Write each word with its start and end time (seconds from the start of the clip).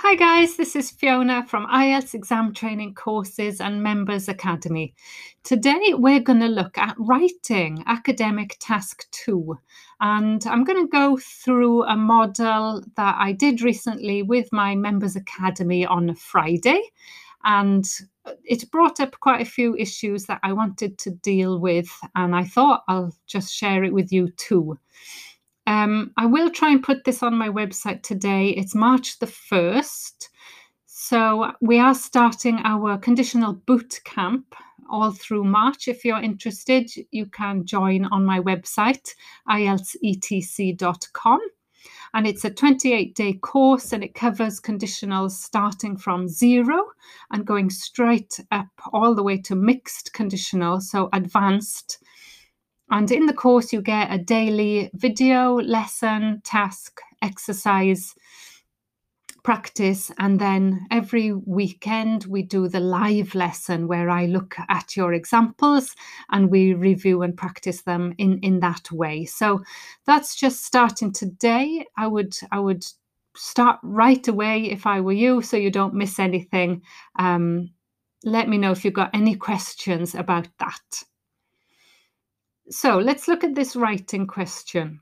Hi, 0.00 0.14
guys, 0.14 0.56
this 0.56 0.76
is 0.76 0.90
Fiona 0.90 1.46
from 1.46 1.66
IELTS 1.68 2.12
Exam 2.12 2.52
Training 2.52 2.94
Courses 2.94 3.62
and 3.62 3.82
Members 3.82 4.28
Academy. 4.28 4.94
Today, 5.42 5.94
we're 5.94 6.20
going 6.20 6.40
to 6.40 6.48
look 6.48 6.76
at 6.76 6.94
writing 6.98 7.82
academic 7.86 8.58
task 8.60 9.10
two. 9.10 9.58
And 10.02 10.46
I'm 10.46 10.64
going 10.64 10.84
to 10.84 10.90
go 10.90 11.16
through 11.16 11.84
a 11.84 11.96
model 11.96 12.84
that 12.96 13.16
I 13.18 13.32
did 13.32 13.62
recently 13.62 14.22
with 14.22 14.52
my 14.52 14.74
Members 14.74 15.16
Academy 15.16 15.86
on 15.86 16.14
Friday. 16.14 16.82
And 17.44 17.88
it 18.44 18.70
brought 18.70 19.00
up 19.00 19.18
quite 19.20 19.40
a 19.40 19.50
few 19.50 19.74
issues 19.76 20.26
that 20.26 20.40
I 20.42 20.52
wanted 20.52 20.98
to 20.98 21.10
deal 21.10 21.58
with. 21.58 21.88
And 22.14 22.36
I 22.36 22.44
thought 22.44 22.84
I'll 22.86 23.14
just 23.26 23.50
share 23.50 23.82
it 23.82 23.94
with 23.94 24.12
you 24.12 24.28
too. 24.32 24.78
Um, 25.66 26.12
I 26.16 26.26
will 26.26 26.50
try 26.50 26.70
and 26.70 26.82
put 26.82 27.04
this 27.04 27.22
on 27.22 27.34
my 27.34 27.48
website 27.48 28.02
today. 28.02 28.50
It's 28.50 28.74
March 28.74 29.18
the 29.18 29.26
1st. 29.26 30.28
So 30.86 31.52
we 31.60 31.78
are 31.78 31.94
starting 31.94 32.58
our 32.64 32.98
conditional 32.98 33.52
boot 33.52 34.00
camp 34.04 34.54
all 34.88 35.10
through 35.10 35.44
March. 35.44 35.88
If 35.88 36.04
you're 36.04 36.22
interested, 36.22 36.90
you 37.10 37.26
can 37.26 37.64
join 37.66 38.04
on 38.06 38.24
my 38.24 38.40
website, 38.40 39.14
ieltsetc.com. 39.48 41.40
And 42.14 42.26
it's 42.26 42.44
a 42.44 42.50
28 42.50 43.14
day 43.14 43.34
course 43.34 43.92
and 43.92 44.02
it 44.02 44.14
covers 44.14 44.60
conditionals 44.60 45.32
starting 45.32 45.96
from 45.96 46.28
zero 46.28 46.84
and 47.30 47.46
going 47.46 47.70
straight 47.70 48.40
up 48.52 48.68
all 48.92 49.14
the 49.14 49.22
way 49.22 49.38
to 49.42 49.54
mixed 49.54 50.12
conditional, 50.12 50.80
so 50.80 51.08
advanced 51.12 51.98
and 52.90 53.10
in 53.10 53.26
the 53.26 53.32
course, 53.32 53.72
you 53.72 53.82
get 53.82 54.12
a 54.12 54.18
daily 54.18 54.90
video, 54.94 55.56
lesson, 55.56 56.40
task, 56.44 57.00
exercise, 57.22 58.14
practice. 59.42 60.10
And 60.18 60.40
then 60.40 60.86
every 60.90 61.32
weekend, 61.32 62.24
we 62.24 62.42
do 62.42 62.68
the 62.68 62.80
live 62.80 63.34
lesson 63.34 63.86
where 63.86 64.10
I 64.10 64.26
look 64.26 64.56
at 64.68 64.96
your 64.96 65.12
examples 65.12 65.94
and 66.30 66.50
we 66.50 66.74
review 66.74 67.22
and 67.22 67.36
practice 67.36 67.82
them 67.82 68.12
in, 68.18 68.38
in 68.40 68.60
that 68.60 68.90
way. 68.90 69.24
So 69.24 69.62
that's 70.04 70.34
just 70.34 70.64
starting 70.64 71.12
today. 71.12 71.86
I 71.96 72.08
would, 72.08 72.36
I 72.50 72.58
would 72.58 72.84
start 73.36 73.78
right 73.82 74.26
away 74.26 74.70
if 74.70 74.86
I 74.86 75.00
were 75.00 75.12
you 75.12 75.42
so 75.42 75.56
you 75.56 75.70
don't 75.70 75.94
miss 75.94 76.18
anything. 76.18 76.82
Um, 77.16 77.70
let 78.24 78.48
me 78.48 78.58
know 78.58 78.72
if 78.72 78.84
you've 78.84 78.94
got 78.94 79.14
any 79.14 79.36
questions 79.36 80.14
about 80.14 80.48
that. 80.58 81.04
So 82.70 82.98
let's 82.98 83.28
look 83.28 83.44
at 83.44 83.54
this 83.54 83.76
writing 83.76 84.26
question. 84.26 85.00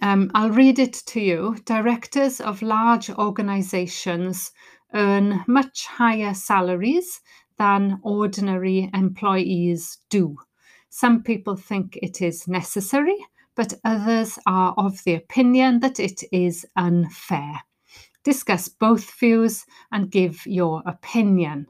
Um, 0.00 0.30
I'll 0.34 0.50
read 0.50 0.78
it 0.78 0.94
to 1.06 1.20
you. 1.20 1.56
Directors 1.66 2.40
of 2.40 2.62
large 2.62 3.10
organizations 3.10 4.52
earn 4.94 5.44
much 5.46 5.86
higher 5.86 6.32
salaries 6.32 7.20
than 7.58 8.00
ordinary 8.02 8.88
employees 8.94 9.98
do. 10.08 10.38
Some 10.88 11.22
people 11.22 11.54
think 11.54 11.98
it 12.00 12.22
is 12.22 12.48
necessary, 12.48 13.16
but 13.54 13.74
others 13.84 14.38
are 14.46 14.72
of 14.78 15.04
the 15.04 15.16
opinion 15.16 15.80
that 15.80 16.00
it 16.00 16.22
is 16.32 16.64
unfair. 16.76 17.60
Discuss 18.24 18.68
both 18.68 19.18
views 19.18 19.66
and 19.92 20.10
give 20.10 20.46
your 20.46 20.82
opinion. 20.86 21.66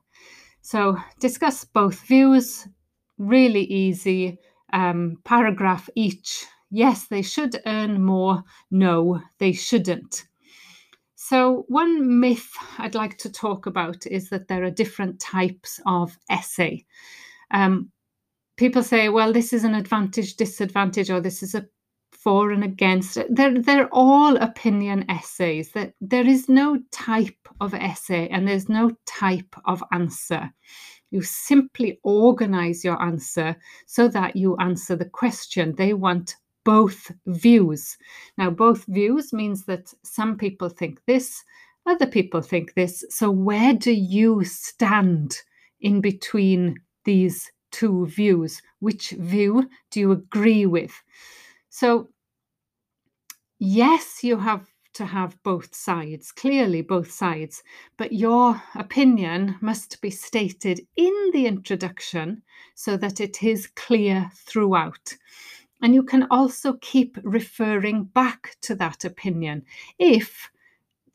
So, 0.60 0.98
discuss 1.18 1.64
both 1.64 2.00
views, 2.02 2.68
really 3.16 3.64
easy 3.64 4.38
um, 4.72 5.18
paragraph 5.24 5.88
each. 5.94 6.46
Yes, 6.70 7.06
they 7.06 7.22
should 7.22 7.60
earn 7.66 8.02
more. 8.02 8.42
No, 8.70 9.20
they 9.38 9.52
shouldn't. 9.52 10.26
So, 11.14 11.64
one 11.68 12.20
myth 12.20 12.50
I'd 12.78 12.94
like 12.94 13.18
to 13.18 13.32
talk 13.32 13.66
about 13.66 14.06
is 14.06 14.30
that 14.30 14.48
there 14.48 14.64
are 14.64 14.70
different 14.70 15.20
types 15.20 15.80
of 15.86 16.16
essay. 16.30 16.84
Um, 17.50 17.90
people 18.56 18.82
say, 18.82 19.08
well, 19.08 19.32
this 19.32 19.52
is 19.52 19.64
an 19.64 19.74
advantage, 19.74 20.36
disadvantage, 20.36 21.10
or 21.10 21.20
this 21.20 21.42
is 21.42 21.54
a 21.54 21.66
for 22.12 22.50
and 22.50 22.64
against. 22.64 23.18
They're, 23.30 23.58
they're 23.60 23.88
all 23.92 24.36
opinion 24.36 25.04
essays. 25.08 25.72
That 25.72 25.94
there 26.00 26.26
is 26.26 26.48
no 26.48 26.78
type 26.90 27.48
of 27.60 27.74
essay 27.74 28.28
and 28.28 28.46
there's 28.46 28.68
no 28.68 28.92
type 29.06 29.54
of 29.64 29.82
answer. 29.92 30.50
You 31.10 31.22
simply 31.22 31.98
organize 32.02 32.84
your 32.84 33.00
answer 33.02 33.56
so 33.86 34.08
that 34.08 34.36
you 34.36 34.56
answer 34.58 34.96
the 34.96 35.08
question. 35.08 35.74
They 35.76 35.94
want 35.94 36.36
both 36.64 37.10
views. 37.26 37.96
Now, 38.36 38.50
both 38.50 38.84
views 38.86 39.32
means 39.32 39.64
that 39.64 39.92
some 40.02 40.36
people 40.36 40.68
think 40.68 41.00
this, 41.06 41.42
other 41.86 42.06
people 42.06 42.42
think 42.42 42.74
this. 42.74 43.04
So, 43.08 43.30
where 43.30 43.72
do 43.72 43.92
you 43.92 44.44
stand 44.44 45.38
in 45.80 46.02
between 46.02 46.76
these 47.04 47.50
two 47.70 48.06
views? 48.06 48.60
Which 48.80 49.10
view 49.12 49.68
do 49.90 50.00
you 50.00 50.12
agree 50.12 50.66
with? 50.66 50.92
So, 51.70 52.10
yes, 53.58 54.22
you 54.22 54.36
have 54.36 54.68
to 54.98 55.06
have 55.06 55.40
both 55.44 55.72
sides, 55.74 56.32
clearly 56.32 56.82
both 56.82 57.08
sides, 57.10 57.62
but 57.96 58.12
your 58.12 58.60
opinion 58.74 59.54
must 59.60 60.00
be 60.00 60.10
stated 60.10 60.80
in 60.96 61.30
the 61.32 61.46
introduction 61.46 62.42
so 62.74 62.96
that 62.96 63.20
it 63.20 63.44
is 63.44 63.68
clear 63.68 64.28
throughout. 64.34 65.14
And 65.82 65.94
you 65.94 66.02
can 66.02 66.26
also 66.32 66.72
keep 66.80 67.16
referring 67.22 68.04
back 68.06 68.56
to 68.62 68.74
that 68.74 69.04
opinion 69.04 69.62
if 70.00 70.50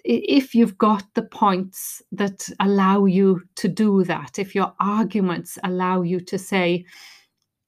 if 0.06 0.54
you've 0.54 0.78
got 0.78 1.06
the 1.14 1.24
points 1.24 2.02
that 2.12 2.50
allow 2.60 3.06
you 3.06 3.42
to 3.56 3.70
do 3.70 4.04
that, 4.04 4.38
if 4.38 4.54
your 4.54 4.74
arguments 4.82 5.58
allow 5.64 6.02
you 6.02 6.20
to 6.20 6.38
say, 6.38 6.86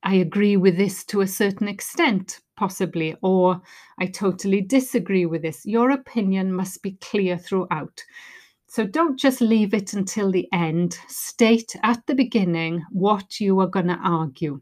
I 0.05 0.16
agree 0.16 0.55
with 0.55 0.77
this 0.77 1.03
to 1.05 1.21
a 1.21 1.27
certain 1.27 1.67
extent, 1.67 2.39
possibly, 2.55 3.16
or 3.23 3.59
I 3.99 4.05
totally 4.05 4.61
disagree 4.61 5.25
with 5.25 5.41
this. 5.41 5.66
Your 5.66 5.89
opinion 5.89 6.53
must 6.53 6.83
be 6.83 6.91
clear 7.01 7.39
throughout. 7.39 8.03
So 8.67 8.85
don't 8.85 9.17
just 9.17 9.41
leave 9.41 9.73
it 9.73 9.94
until 9.94 10.31
the 10.31 10.47
end. 10.53 10.99
State 11.07 11.75
at 11.81 12.05
the 12.05 12.13
beginning 12.13 12.83
what 12.91 13.39
you 13.39 13.59
are 13.61 13.67
going 13.67 13.88
to 13.88 13.99
argue. 14.03 14.61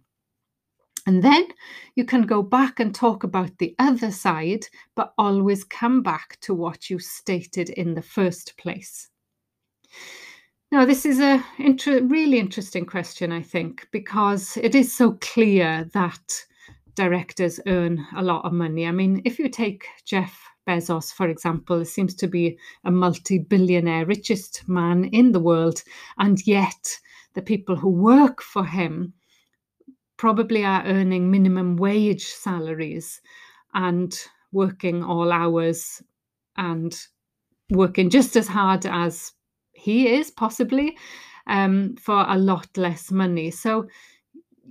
And 1.05 1.21
then 1.21 1.47
you 1.95 2.05
can 2.05 2.21
go 2.21 2.41
back 2.41 2.79
and 2.79 2.95
talk 2.95 3.25
about 3.25 3.57
the 3.57 3.75
other 3.79 4.11
side, 4.11 4.65
but 4.95 5.13
always 5.17 5.65
come 5.65 6.01
back 6.01 6.37
to 6.41 6.53
what 6.53 6.89
you 6.89 6.99
stated 6.99 7.69
in 7.71 7.95
the 7.95 8.01
first 8.01 8.55
place. 8.57 9.09
Now, 10.73 10.85
this 10.85 11.06
is 11.06 11.19
a 11.19 11.45
inter- 11.59 12.01
really 12.01 12.39
interesting 12.39 12.88
question, 12.88 13.31
I 13.31 13.44
think, 13.44 13.88
because 13.91 14.57
it 14.57 14.73
is 14.73 14.91
so 14.91 15.19
clear 15.22 15.88
that 15.94 16.45
directors 16.95 17.59
earn 17.67 18.03
a 18.16 18.23
lot 18.23 18.44
of 18.44 18.53
money. 18.53 18.88
I 18.88 18.91
mean, 18.91 19.22
if 19.23 19.38
you 19.38 19.50
take 19.50 19.85
Jeff 20.03 20.35
Bezos, 20.67 21.13
for 21.13 21.29
example, 21.29 21.78
he 21.78 21.85
seems 21.85 22.16
to 22.16 22.28
be 22.28 22.57
a 22.85 22.89
multi 22.89 23.38
billionaire, 23.38 24.07
richest 24.07 24.67
man 24.67 25.06
in 25.06 25.31
the 25.31 25.39
world, 25.39 25.83
and 26.17 26.39
yet 26.47 26.97
the 27.35 27.44
people 27.44 27.75
who 27.75 27.89
work 27.89 28.41
for 28.41 28.66
him 28.66 29.13
probably 30.17 30.66
are 30.66 30.83
earning 30.85 31.29
minimum 31.29 31.78
wage 31.78 32.25
salaries 32.25 33.22
and 33.75 34.25
working 34.51 35.03
all 35.03 35.31
hours 35.31 36.01
and 36.57 36.97
working 37.69 38.09
just 38.09 38.35
as 38.35 38.47
hard 38.47 38.88
as 38.88 39.33
he 39.83 40.07
is, 40.07 40.31
possibly, 40.31 40.97
um, 41.47 41.95
for 41.97 42.25
a 42.27 42.38
lot 42.38 42.77
less 42.77 43.11
money. 43.11 43.51
So 43.51 43.88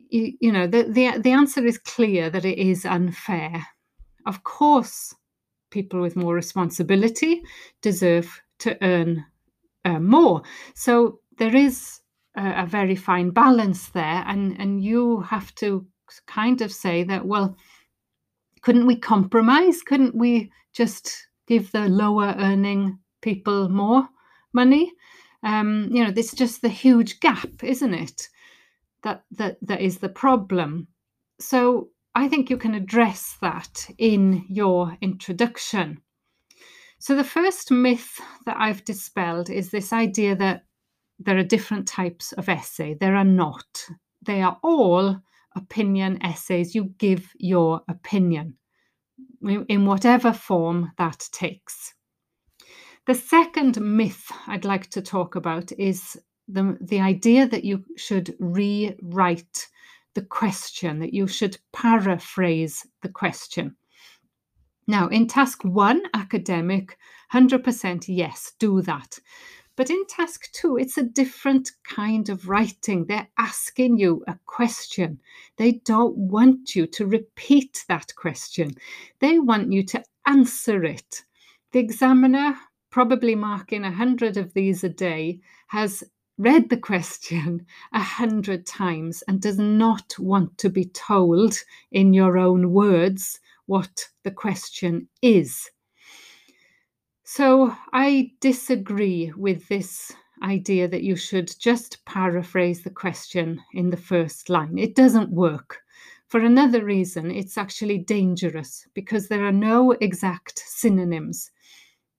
you, 0.09 0.33
you 0.41 0.53
know 0.53 0.67
the, 0.67 0.85
the 0.85 1.19
the 1.19 1.33
answer 1.33 1.65
is 1.65 1.79
clear 1.79 2.31
that 2.31 2.45
it 2.45 2.59
is 2.59 2.87
unfair. 2.87 3.67
Of 4.27 4.43
course 4.45 5.15
people 5.71 6.01
with 6.01 6.17
more 6.17 6.35
responsibility 6.35 7.43
deserve 7.81 8.43
to 8.59 8.77
earn 8.83 9.25
uh, 9.85 9.99
more. 9.99 10.43
So 10.75 11.21
there 11.39 11.57
is 11.57 12.01
a, 12.37 12.63
a, 12.63 12.67
very 12.67 12.95
fine 12.95 13.31
balance 13.31 13.89
there 13.89 14.25
and 14.27 14.59
and 14.59 14.83
you 14.83 15.21
have 15.23 15.55
to 15.57 15.87
kind 16.27 16.61
of 16.61 16.73
say 16.73 17.05
that 17.05 17.27
well 17.27 17.57
couldn't 18.61 18.87
we 18.87 18.97
compromise? 18.97 19.83
Couldn't 19.83 20.15
we 20.15 20.53
just 20.73 21.27
give 21.49 21.73
the 21.73 21.89
lower 21.89 22.35
earning 22.39 22.99
people 23.21 23.69
more 23.69 24.09
money 24.53 24.93
um, 25.43 25.89
you 25.91 26.05
know 26.05 26.11
this 26.11 26.33
is 26.33 26.39
just 26.39 26.63
the 26.63 26.69
huge 26.69 27.21
gap 27.21 27.63
isn't 27.63 27.95
it 27.95 28.29
that 29.03 29.25
that 29.33 29.59
that 29.63 29.81
is 29.81 29.99
the 29.99 30.09
problem. 30.09 30.89
So 31.41 31.89
I 32.15 32.29
think 32.29 32.51
you 32.51 32.57
can 32.57 32.75
address 32.75 33.37
that 33.41 33.89
in 33.99 34.45
your 34.49 34.97
introduction. 35.01 36.01
So 36.99 37.17
the 37.17 37.25
first 37.25 37.71
myth 37.71 38.21
that 38.47 38.57
I've 38.59 38.85
dispelled 38.85 39.51
is 39.51 39.71
this 39.71 39.93
idea 39.93 40.37
that 40.37 40.65
there 41.19 41.37
are 41.37 41.43
different 41.43 41.89
types 41.89 42.33
of 42.33 42.49
essay. 42.49 42.95
There 42.95 43.17
are 43.17 43.25
not. 43.25 43.87
They 44.25 44.43
are 44.43 44.59
all 44.63 45.21
opinion 45.57 46.23
essays. 46.23 46.75
You 46.75 46.85
give 46.99 47.33
your 47.39 47.81
opinion 47.89 48.57
in 49.69 49.85
whatever 49.87 50.33
form 50.33 50.93
that 50.99 51.29
takes. 51.33 51.95
The 53.05 53.15
second 53.17 53.81
myth 53.81 54.31
I'd 54.47 54.65
like 54.65 54.89
to 54.91 55.03
talk 55.03 55.35
about 55.35 55.73
is 55.73 56.17
the, 56.47 56.79
the 56.81 57.01
idea 57.01 57.49
that 57.49 57.65
you 57.65 57.85
should 57.97 58.37
rewrite 58.39 59.69
the 60.15 60.23
question, 60.23 61.01
that 61.01 61.13
you 61.13 61.27
should 61.27 61.59
paraphrase 61.73 62.87
the 63.01 63.09
question. 63.09 63.75
Now, 64.87 65.09
in 65.09 65.27
task 65.27 65.65
one, 65.65 66.03
academic, 66.15 66.97
100% 67.33 68.05
yes, 68.07 68.53
do 68.61 68.83
that. 68.83 69.19
But 69.75 69.91
in 69.91 70.07
task 70.07 70.53
two, 70.53 70.77
it's 70.77 70.99
a 70.99 71.03
different 71.03 71.73
kind 71.83 72.29
of 72.29 72.49
writing. 72.49 73.07
They're 73.07 73.29
asking 73.39 73.99
you 73.99 74.23
a 74.29 74.39
question. 74.45 75.19
They 75.57 75.81
don't 75.85 76.17
want 76.17 76.77
you 76.77 76.87
to 76.87 77.07
repeat 77.07 77.85
that 77.89 78.15
question, 78.15 78.77
they 79.19 79.41
want 79.41 79.73
you 79.73 79.83
to 79.85 80.05
answer 80.27 80.85
it. 80.85 81.23
The 81.73 81.81
examiner, 81.81 82.57
probably 82.93 83.35
marking 83.35 83.85
a 83.85 83.91
hundred 83.91 84.37
of 84.37 84.55
these 84.55 84.85
a 84.85 84.89
day, 84.89 85.41
has 85.67 86.05
read 86.39 86.69
the 86.69 86.77
question 86.77 87.67
a 87.93 88.01
hundred 88.01 88.67
times 88.67 89.23
and 89.27 89.41
does 89.41 89.59
not 89.59 90.17
want 90.19 90.57
to 90.59 90.69
be 90.69 90.85
told 90.85 91.59
in 91.91 92.15
your 92.15 92.39
own 92.39 92.71
words 92.71 93.41
what 93.67 94.07
the 94.23 94.31
question 94.31 95.09
is. 95.23 95.71
So 97.25 97.75
I 97.93 98.33
disagree 98.41 99.33
with 99.37 99.67
this 99.69 100.13
idea 100.43 100.89
that 100.89 101.03
you 101.03 101.17
should 101.17 101.51
just 101.59 102.05
paraphrase 102.05 102.83
the 102.83 102.91
question 102.91 103.61
in 103.73 103.91
the 103.91 103.97
first 103.97 104.51
line. 104.51 104.77
It 104.77 104.95
doesn't 104.95 105.31
work. 105.31 105.79
For 106.27 106.41
another 106.41 106.85
reason, 106.85 107.31
it's 107.31 107.57
actually 107.57 107.99
dangerous 107.99 108.87
because 108.95 109.29
there 109.29 109.45
are 109.45 109.53
no 109.53 109.93
exact 109.93 110.63
synonyms. 110.67 111.51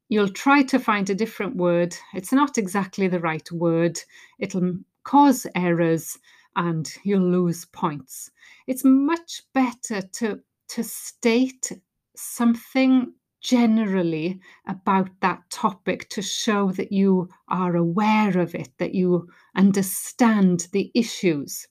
You'll 0.10 0.30
try 0.30 0.64
to 0.64 0.80
find 0.80 1.10
a 1.10 1.16
different 1.16 1.56
word. 1.56 1.96
It's 2.14 2.32
not 2.32 2.58
exactly 2.58 3.08
the 3.08 3.20
right 3.20 3.50
word. 3.52 4.00
It'll 4.40 4.78
cause 5.04 5.48
errors 5.56 6.18
and 6.56 6.92
you'll 7.04 7.30
lose 7.30 7.66
points. 7.66 8.30
It's 8.68 8.84
much 8.84 9.42
better 9.54 10.02
to, 10.02 10.40
to 10.70 10.84
state 10.84 11.72
something 12.16 13.14
generally 13.42 14.40
about 14.68 15.10
that 15.22 15.42
topic 15.50 16.08
to 16.10 16.22
show 16.22 16.72
that 16.72 16.92
you 16.92 17.30
are 17.50 17.76
aware 17.76 18.40
of 18.40 18.56
it, 18.56 18.70
that 18.78 18.96
you 18.96 19.28
understand 19.56 20.68
the 20.72 20.92
issues. 20.94 21.68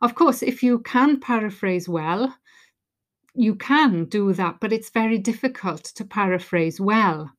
Of 0.00 0.14
course, 0.14 0.42
if 0.42 0.62
you 0.62 0.78
can 0.80 1.18
paraphrase 1.18 1.88
well, 1.88 2.32
you 3.38 3.54
can 3.54 4.04
do 4.06 4.32
that, 4.32 4.56
but 4.60 4.72
it's 4.72 4.90
very 4.90 5.18
difficult 5.18 5.84
to 5.84 6.04
paraphrase 6.04 6.80
well. 6.80 7.30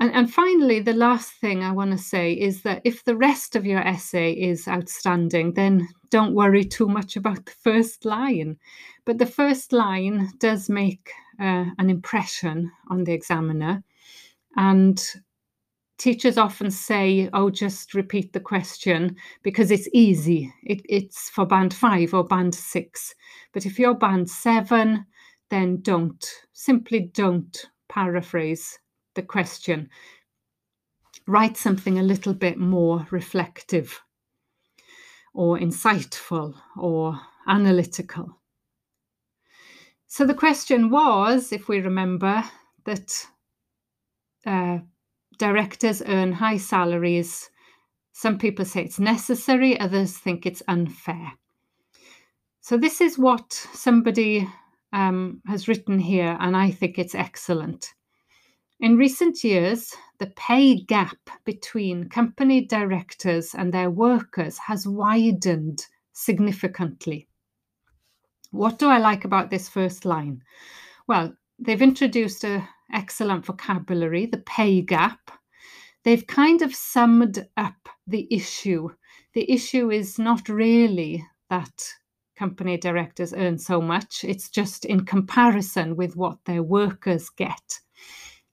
And, 0.00 0.12
and 0.12 0.32
finally, 0.32 0.80
the 0.80 0.92
last 0.92 1.32
thing 1.40 1.62
I 1.62 1.72
want 1.72 1.92
to 1.92 1.98
say 1.98 2.32
is 2.32 2.62
that 2.62 2.82
if 2.84 3.04
the 3.04 3.16
rest 3.16 3.54
of 3.56 3.66
your 3.66 3.80
essay 3.80 4.32
is 4.32 4.66
outstanding, 4.68 5.54
then 5.54 5.88
don't 6.10 6.34
worry 6.34 6.64
too 6.64 6.88
much 6.88 7.16
about 7.16 7.44
the 7.44 7.52
first 7.52 8.04
line. 8.04 8.56
But 9.04 9.18
the 9.18 9.26
first 9.26 9.72
line 9.72 10.30
does 10.38 10.68
make 10.68 11.10
uh, 11.40 11.66
an 11.78 11.90
impression 11.90 12.70
on 12.88 13.04
the 13.04 13.12
examiner. 13.12 13.82
And 14.56 15.04
teachers 15.98 16.38
often 16.38 16.70
say, 16.70 17.28
oh, 17.32 17.50
just 17.50 17.94
repeat 17.94 18.32
the 18.32 18.40
question 18.40 19.16
because 19.42 19.70
it's 19.70 19.88
easy. 19.92 20.52
It, 20.64 20.82
it's 20.88 21.30
for 21.30 21.46
band 21.46 21.72
five 21.72 22.14
or 22.14 22.24
band 22.24 22.54
six. 22.54 23.14
But 23.52 23.66
if 23.66 23.78
you're 23.78 23.94
band 23.94 24.28
seven, 24.28 25.06
then 25.50 25.80
don't, 25.82 26.24
simply 26.52 27.10
don't 27.14 27.66
paraphrase 27.88 28.78
the 29.14 29.22
question. 29.22 29.88
Write 31.26 31.56
something 31.56 31.98
a 31.98 32.02
little 32.02 32.34
bit 32.34 32.58
more 32.58 33.06
reflective 33.10 34.00
or 35.32 35.58
insightful 35.58 36.54
or 36.76 37.18
analytical. 37.46 38.40
So 40.06 40.24
the 40.24 40.34
question 40.34 40.90
was, 40.90 41.52
if 41.52 41.68
we 41.68 41.80
remember, 41.80 42.44
that 42.84 43.26
uh, 44.46 44.78
directors 45.38 46.02
earn 46.06 46.32
high 46.32 46.56
salaries. 46.56 47.50
Some 48.12 48.38
people 48.38 48.64
say 48.64 48.82
it's 48.84 49.00
necessary, 49.00 49.78
others 49.78 50.16
think 50.16 50.46
it's 50.46 50.62
unfair. 50.68 51.32
So, 52.60 52.76
this 52.78 53.00
is 53.00 53.18
what 53.18 53.52
somebody 53.52 54.48
um, 54.92 55.42
has 55.46 55.68
written 55.68 55.98
here, 55.98 56.36
and 56.40 56.56
I 56.56 56.70
think 56.70 56.98
it's 56.98 57.14
excellent. 57.14 57.92
In 58.80 58.96
recent 58.96 59.42
years, 59.44 59.94
the 60.18 60.32
pay 60.36 60.76
gap 60.76 61.16
between 61.44 62.08
company 62.08 62.64
directors 62.64 63.54
and 63.54 63.72
their 63.72 63.90
workers 63.90 64.58
has 64.58 64.86
widened 64.86 65.86
significantly. 66.12 67.28
What 68.50 68.78
do 68.78 68.88
I 68.88 68.98
like 68.98 69.24
about 69.24 69.50
this 69.50 69.68
first 69.68 70.04
line? 70.04 70.42
Well, 71.08 71.34
they've 71.58 71.82
introduced 71.82 72.44
a 72.44 72.68
excellent 72.92 73.44
vocabulary, 73.46 74.26
the 74.26 74.38
pay 74.38 74.80
gap. 74.80 75.30
They've 76.04 76.26
kind 76.26 76.62
of 76.62 76.74
summed 76.74 77.46
up 77.56 77.88
the 78.06 78.28
issue. 78.30 78.90
The 79.32 79.50
issue 79.50 79.90
is 79.90 80.18
not 80.18 80.48
really 80.48 81.26
that 81.50 81.94
company 82.36 82.76
directors 82.76 83.32
earn 83.32 83.58
so 83.58 83.80
much, 83.80 84.24
it's 84.24 84.50
just 84.50 84.84
in 84.84 85.04
comparison 85.04 85.96
with 85.96 86.16
what 86.16 86.38
their 86.44 86.62
workers 86.62 87.30
get. 87.30 87.80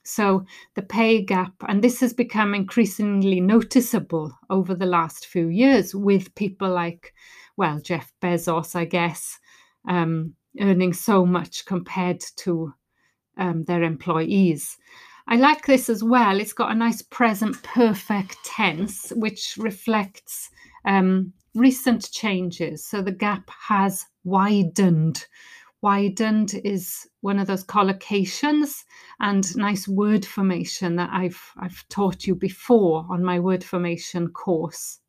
So 0.03 0.45
the 0.75 0.81
pay 0.81 1.21
gap, 1.21 1.53
and 1.67 1.83
this 1.83 1.99
has 2.01 2.13
become 2.13 2.55
increasingly 2.55 3.39
noticeable 3.39 4.37
over 4.49 4.73
the 4.73 4.85
last 4.85 5.27
few 5.27 5.47
years 5.47 5.93
with 5.93 6.33
people 6.35 6.69
like, 6.69 7.13
well, 7.57 7.79
Jeff 7.79 8.11
Bezos, 8.21 8.75
I 8.75 8.85
guess, 8.85 9.39
um, 9.87 10.33
earning 10.59 10.93
so 10.93 11.25
much 11.25 11.65
compared 11.65 12.21
to 12.37 12.73
um, 13.37 13.63
their 13.63 13.83
employees. 13.83 14.77
I 15.27 15.35
like 15.35 15.65
this 15.65 15.89
as 15.89 16.03
well. 16.03 16.39
It's 16.39 16.53
got 16.53 16.71
a 16.71 16.75
nice 16.75 17.01
present 17.01 17.61
perfect 17.63 18.37
tense, 18.43 19.11
which 19.15 19.55
reflects 19.57 20.49
um, 20.85 21.33
recent 21.55 22.11
changes. 22.11 22.85
So 22.85 23.01
the 23.01 23.11
gap 23.11 23.49
has 23.67 24.05
widened. 24.23 25.25
Widened 25.81 26.59
is 26.63 27.07
one 27.21 27.39
of 27.39 27.47
those 27.47 27.63
collocations 27.63 28.83
and 29.19 29.55
nice 29.55 29.87
word 29.87 30.25
formation 30.25 30.95
that 30.97 31.09
I've 31.11 31.41
I've 31.57 31.87
taught 31.89 32.27
you 32.27 32.35
before 32.35 33.05
on 33.09 33.23
my 33.23 33.39
word 33.39 33.63
formation 33.63 34.29
course. 34.29 34.99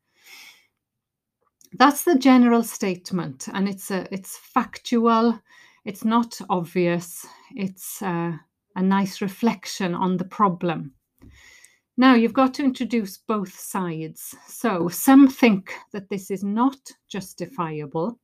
That's 1.73 2.03
the 2.03 2.17
general 2.17 2.63
statement, 2.63 3.47
and 3.51 3.67
it's 3.67 3.91
a 3.91 4.07
it's 4.11 4.37
factual. 4.37 5.39
It's 5.85 6.05
not 6.05 6.39
obvious. 6.49 7.25
It's 7.55 8.01
uh, 8.01 8.33
a 8.75 8.81
nice 8.81 9.21
reflection 9.21 9.93
on 9.93 10.17
the 10.17 10.25
problem. 10.25 10.93
Now 11.97 12.15
you've 12.15 12.33
got 12.33 12.53
to 12.55 12.63
introduce 12.63 13.17
both 13.17 13.57
sides. 13.57 14.33
So 14.47 14.87
some 14.87 15.27
think 15.27 15.73
that 15.91 16.09
this 16.09 16.31
is 16.31 16.43
not 16.43 16.77
justifiable, 17.07 18.17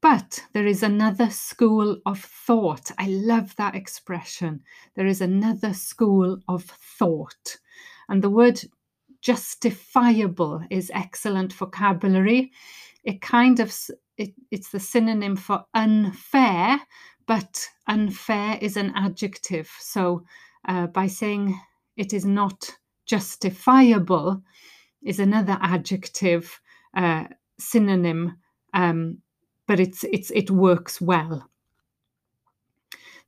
but 0.00 0.42
there 0.52 0.66
is 0.66 0.82
another 0.82 1.30
school 1.30 1.98
of 2.06 2.18
thought. 2.20 2.90
I 2.98 3.06
love 3.06 3.54
that 3.56 3.76
expression. 3.76 4.62
There 4.96 5.06
is 5.06 5.20
another 5.20 5.74
school 5.74 6.38
of 6.48 6.64
thought. 6.64 7.58
And 8.08 8.22
the 8.22 8.30
word 8.30 8.60
justifiable 9.20 10.60
is 10.70 10.90
excellent 10.92 11.52
vocabulary. 11.52 12.50
It 13.04 13.20
kind 13.20 13.60
of 13.60 13.72
it, 14.16 14.32
it's 14.50 14.70
the 14.70 14.80
synonym 14.80 15.36
for 15.36 15.64
unfair, 15.74 16.80
but 17.26 17.66
unfair 17.86 18.58
is 18.60 18.76
an 18.76 18.92
adjective. 18.94 19.70
So 19.80 20.24
uh, 20.68 20.88
by 20.88 21.06
saying 21.06 21.58
it 21.96 22.12
is 22.12 22.24
not 22.24 22.70
justifiable 23.06 24.42
is 25.02 25.18
another 25.18 25.58
adjective 25.60 26.60
uh, 26.96 27.24
synonym, 27.58 28.36
um, 28.74 29.18
but 29.66 29.80
it's 29.80 30.04
it's 30.04 30.30
it 30.30 30.50
works 30.50 31.00
well. 31.00 31.48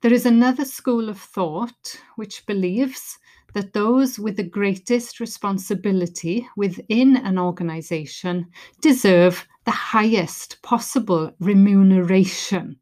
There 0.03 0.13
is 0.13 0.27
another 0.27 0.65
school 0.65 1.09
of 1.09 1.19
thought 1.19 2.01
which 2.17 2.47
believes 2.47 3.19
that 3.55 3.73
those 3.73 4.19
with 4.19 4.37
the 4.37 4.49
greatest 4.49 5.21
responsibility 5.21 6.47
within 6.57 7.17
an 7.17 7.39
organization 7.39 8.47
deserve 8.81 9.47
the 9.65 9.71
highest 9.71 10.61
possible 10.63 11.33
remuneration. 11.41 12.79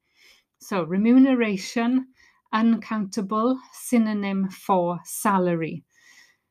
So, 0.58 0.82
remuneration, 0.84 2.06
uncountable, 2.52 3.58
synonym 3.72 4.48
for 4.50 5.00
salary. 5.04 5.84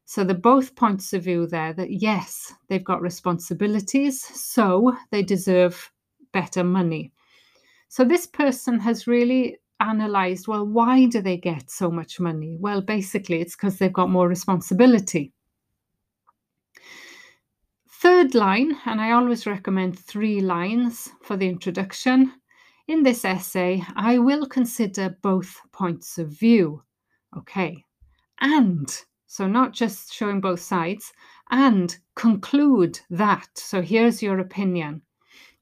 So, 0.05 0.23
the 0.23 0.33
both 0.33 0.75
points 0.75 1.13
of 1.13 1.23
view 1.23 1.47
there 1.47 1.73
that 1.73 1.91
yes, 1.91 2.53
they've 2.69 2.83
got 2.83 3.01
responsibilities, 3.01 4.21
so 4.21 4.95
they 5.11 5.23
deserve 5.23 5.91
better 6.33 6.63
money. 6.63 7.11
So, 7.89 8.05
this 8.05 8.27
person 8.27 8.79
has 8.79 9.07
really 9.07 9.57
analysed 9.81 10.47
well, 10.47 10.65
why 10.65 11.07
do 11.07 11.21
they 11.21 11.37
get 11.37 11.69
so 11.69 11.89
much 11.89 12.19
money? 12.19 12.55
Well, 12.59 12.81
basically, 12.81 13.41
it's 13.41 13.55
because 13.55 13.77
they've 13.77 13.91
got 13.91 14.09
more 14.09 14.27
responsibility. 14.27 15.33
Third 18.01 18.33
line, 18.33 18.79
and 18.85 18.99
I 18.99 19.11
always 19.11 19.45
recommend 19.45 19.99
three 19.99 20.41
lines 20.41 21.09
for 21.21 21.37
the 21.37 21.47
introduction. 21.47 22.33
In 22.87 23.03
this 23.03 23.23
essay, 23.23 23.83
I 23.95 24.17
will 24.17 24.47
consider 24.47 25.15
both 25.21 25.61
points 25.71 26.17
of 26.17 26.29
view. 26.29 26.81
Okay, 27.37 27.85
and 28.39 28.91
so 29.27 29.45
not 29.45 29.73
just 29.73 30.11
showing 30.11 30.41
both 30.41 30.61
sides, 30.61 31.13
and 31.51 31.95
conclude 32.15 32.99
that. 33.11 33.49
So 33.53 33.83
here's 33.83 34.23
your 34.23 34.39
opinion. 34.39 35.03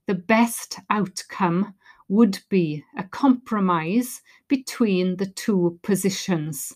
The 0.07 0.15
best 0.15 0.79
outcome 0.89 1.73
would 2.07 2.39
be 2.47 2.85
a 2.97 3.03
compromise 3.03 4.21
between 4.47 5.17
the 5.17 5.27
two 5.27 5.77
positions. 5.83 6.73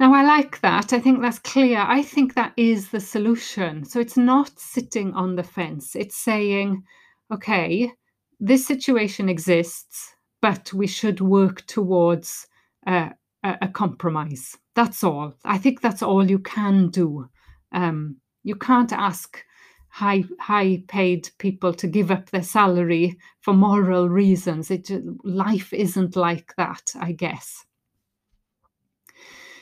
Now, 0.00 0.14
I 0.14 0.22
like 0.22 0.60
that. 0.60 0.92
I 0.92 1.00
think 1.00 1.20
that's 1.20 1.40
clear. 1.40 1.78
I 1.80 2.02
think 2.02 2.34
that 2.34 2.52
is 2.56 2.90
the 2.90 3.00
solution. 3.00 3.84
So 3.84 3.98
it's 3.98 4.16
not 4.16 4.58
sitting 4.58 5.12
on 5.14 5.34
the 5.34 5.42
fence. 5.42 5.96
It's 5.96 6.16
saying, 6.16 6.84
okay, 7.32 7.92
this 8.38 8.64
situation 8.64 9.28
exists, 9.28 10.14
but 10.40 10.72
we 10.72 10.86
should 10.86 11.20
work 11.20 11.66
towards 11.66 12.46
a, 12.86 13.10
a 13.42 13.68
compromise. 13.68 14.56
That's 14.76 15.02
all. 15.02 15.34
I 15.44 15.58
think 15.58 15.80
that's 15.80 16.02
all 16.02 16.30
you 16.30 16.38
can 16.38 16.90
do. 16.90 17.28
Um, 17.72 18.18
you 18.44 18.54
can't 18.54 18.92
ask 18.92 19.42
high 19.90 20.22
high 20.38 20.84
paid 20.86 21.30
people 21.38 21.74
to 21.74 21.88
give 21.88 22.10
up 22.12 22.30
their 22.30 22.42
salary 22.42 23.18
for 23.40 23.52
moral 23.52 24.08
reasons. 24.08 24.70
It 24.70 24.90
life 25.24 25.72
isn't 25.72 26.14
like 26.14 26.54
that, 26.56 26.92
I 27.00 27.12
guess. 27.12 27.64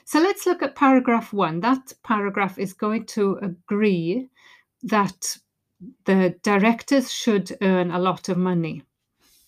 So 0.06 0.20
let's 0.20 0.46
look 0.46 0.62
at 0.62 0.76
paragraph 0.76 1.32
one. 1.32 1.58
That 1.58 1.92
paragraph 2.04 2.60
is 2.60 2.72
going 2.72 3.06
to 3.06 3.40
agree 3.42 4.28
that 4.84 5.36
the 6.04 6.36
directors 6.44 7.12
should 7.12 7.56
earn 7.60 7.90
a 7.90 7.98
lot 7.98 8.28
of 8.28 8.38
money. 8.38 8.84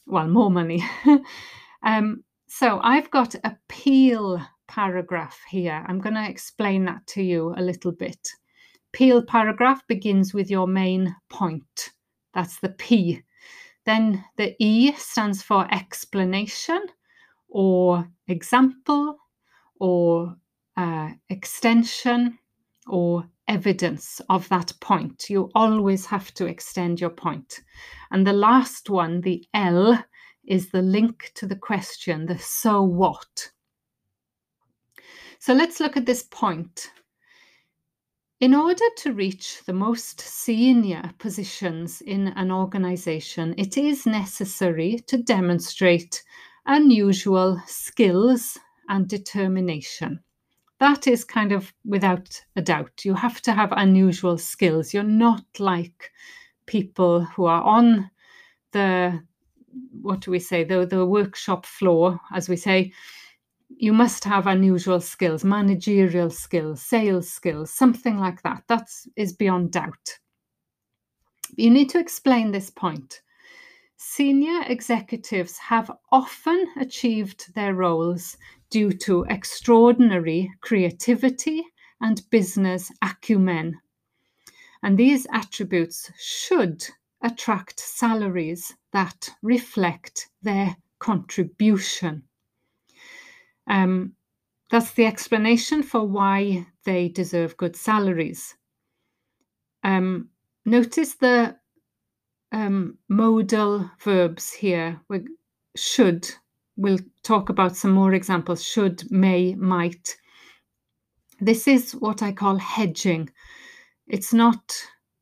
Well, 0.04 0.26
more 0.26 0.50
money. 0.50 0.84
um, 1.84 2.24
so 2.48 2.80
I've 2.82 3.08
got 3.12 3.36
a 3.36 3.56
Peel 3.68 4.44
paragraph 4.66 5.38
here. 5.48 5.84
I'm 5.86 6.00
going 6.00 6.16
to 6.16 6.28
explain 6.28 6.84
that 6.86 7.06
to 7.08 7.22
you 7.22 7.54
a 7.56 7.62
little 7.62 7.92
bit. 7.92 8.28
Peel 8.92 9.22
paragraph 9.22 9.86
begins 9.86 10.34
with 10.34 10.50
your 10.50 10.66
main 10.66 11.14
point. 11.28 11.90
That's 12.34 12.58
the 12.58 12.70
P. 12.70 13.22
Then 13.86 14.24
the 14.36 14.56
E 14.58 14.92
stands 14.94 15.40
for 15.40 15.72
explanation 15.72 16.84
or 17.48 18.08
example 18.26 19.18
or 19.78 20.34
uh, 20.78 21.10
extension 21.28 22.38
or 22.86 23.28
evidence 23.48 24.20
of 24.28 24.48
that 24.48 24.72
point. 24.80 25.28
You 25.28 25.50
always 25.56 26.06
have 26.06 26.32
to 26.34 26.46
extend 26.46 27.00
your 27.00 27.10
point. 27.10 27.60
And 28.12 28.24
the 28.24 28.32
last 28.32 28.88
one, 28.88 29.20
the 29.20 29.44
L, 29.54 30.02
is 30.46 30.70
the 30.70 30.82
link 30.82 31.32
to 31.34 31.46
the 31.46 31.56
question, 31.56 32.26
the 32.26 32.38
so 32.38 32.82
what. 32.82 33.50
So 35.40 35.52
let's 35.52 35.80
look 35.80 35.96
at 35.96 36.06
this 36.06 36.22
point. 36.22 36.92
In 38.38 38.54
order 38.54 38.84
to 38.98 39.12
reach 39.12 39.64
the 39.66 39.72
most 39.72 40.20
senior 40.20 41.10
positions 41.18 42.02
in 42.02 42.28
an 42.28 42.52
organization, 42.52 43.52
it 43.58 43.76
is 43.76 44.06
necessary 44.06 45.00
to 45.08 45.20
demonstrate 45.20 46.22
unusual 46.66 47.60
skills 47.66 48.56
and 48.88 49.08
determination 49.08 50.22
that 50.80 51.06
is 51.06 51.24
kind 51.24 51.52
of 51.52 51.72
without 51.84 52.40
a 52.56 52.62
doubt. 52.62 53.04
You 53.04 53.14
have 53.14 53.40
to 53.42 53.52
have 53.52 53.72
unusual 53.72 54.38
skills. 54.38 54.94
You're 54.94 55.02
not 55.02 55.44
like 55.58 56.10
people 56.66 57.22
who 57.22 57.46
are 57.46 57.62
on 57.62 58.10
the 58.72 59.22
what 60.02 60.20
do 60.20 60.30
we 60.30 60.38
say 60.38 60.64
the 60.64 60.86
the 60.86 61.04
workshop 61.04 61.66
floor, 61.66 62.20
as 62.32 62.48
we 62.48 62.56
say. 62.56 62.92
You 63.76 63.92
must 63.92 64.24
have 64.24 64.46
unusual 64.46 65.00
skills, 65.00 65.44
managerial 65.44 66.30
skills, 66.30 66.82
sales 66.82 67.30
skills, 67.30 67.72
something 67.72 68.18
like 68.18 68.42
that. 68.42 68.62
That 68.68 68.88
is 69.14 69.32
beyond 69.32 69.72
doubt. 69.72 70.18
You 71.56 71.70
need 71.70 71.90
to 71.90 71.98
explain 71.98 72.50
this 72.50 72.70
point. 72.70 73.20
Senior 74.00 74.62
executives 74.68 75.58
have 75.58 75.90
often 76.12 76.68
achieved 76.78 77.52
their 77.54 77.74
roles 77.74 78.36
due 78.70 78.92
to 78.92 79.24
extraordinary 79.24 80.52
creativity 80.60 81.64
and 82.00 82.22
business 82.30 82.92
acumen. 83.02 83.80
And 84.84 84.96
these 84.96 85.26
attributes 85.32 86.12
should 86.16 86.86
attract 87.22 87.80
salaries 87.80 88.76
that 88.92 89.30
reflect 89.42 90.28
their 90.42 90.76
contribution. 91.00 92.22
Um, 93.66 94.14
that's 94.70 94.92
the 94.92 95.06
explanation 95.06 95.82
for 95.82 96.06
why 96.06 96.68
they 96.84 97.08
deserve 97.08 97.56
good 97.56 97.74
salaries. 97.74 98.54
Um, 99.82 100.28
notice 100.64 101.14
the 101.16 101.57
um, 102.52 102.98
modal 103.08 103.90
verbs 104.00 104.52
here. 104.52 105.00
We 105.08 105.24
should 105.76 106.28
we'll 106.78 107.00
talk 107.24 107.50
about 107.50 107.76
some 107.76 107.90
more 107.90 108.14
examples 108.14 108.64
should, 108.64 109.10
may, 109.10 109.54
might. 109.56 110.16
This 111.40 111.68
is 111.68 111.92
what 111.92 112.22
I 112.22 112.32
call 112.32 112.56
hedging. 112.56 113.28
It's 114.06 114.32
not 114.32 114.72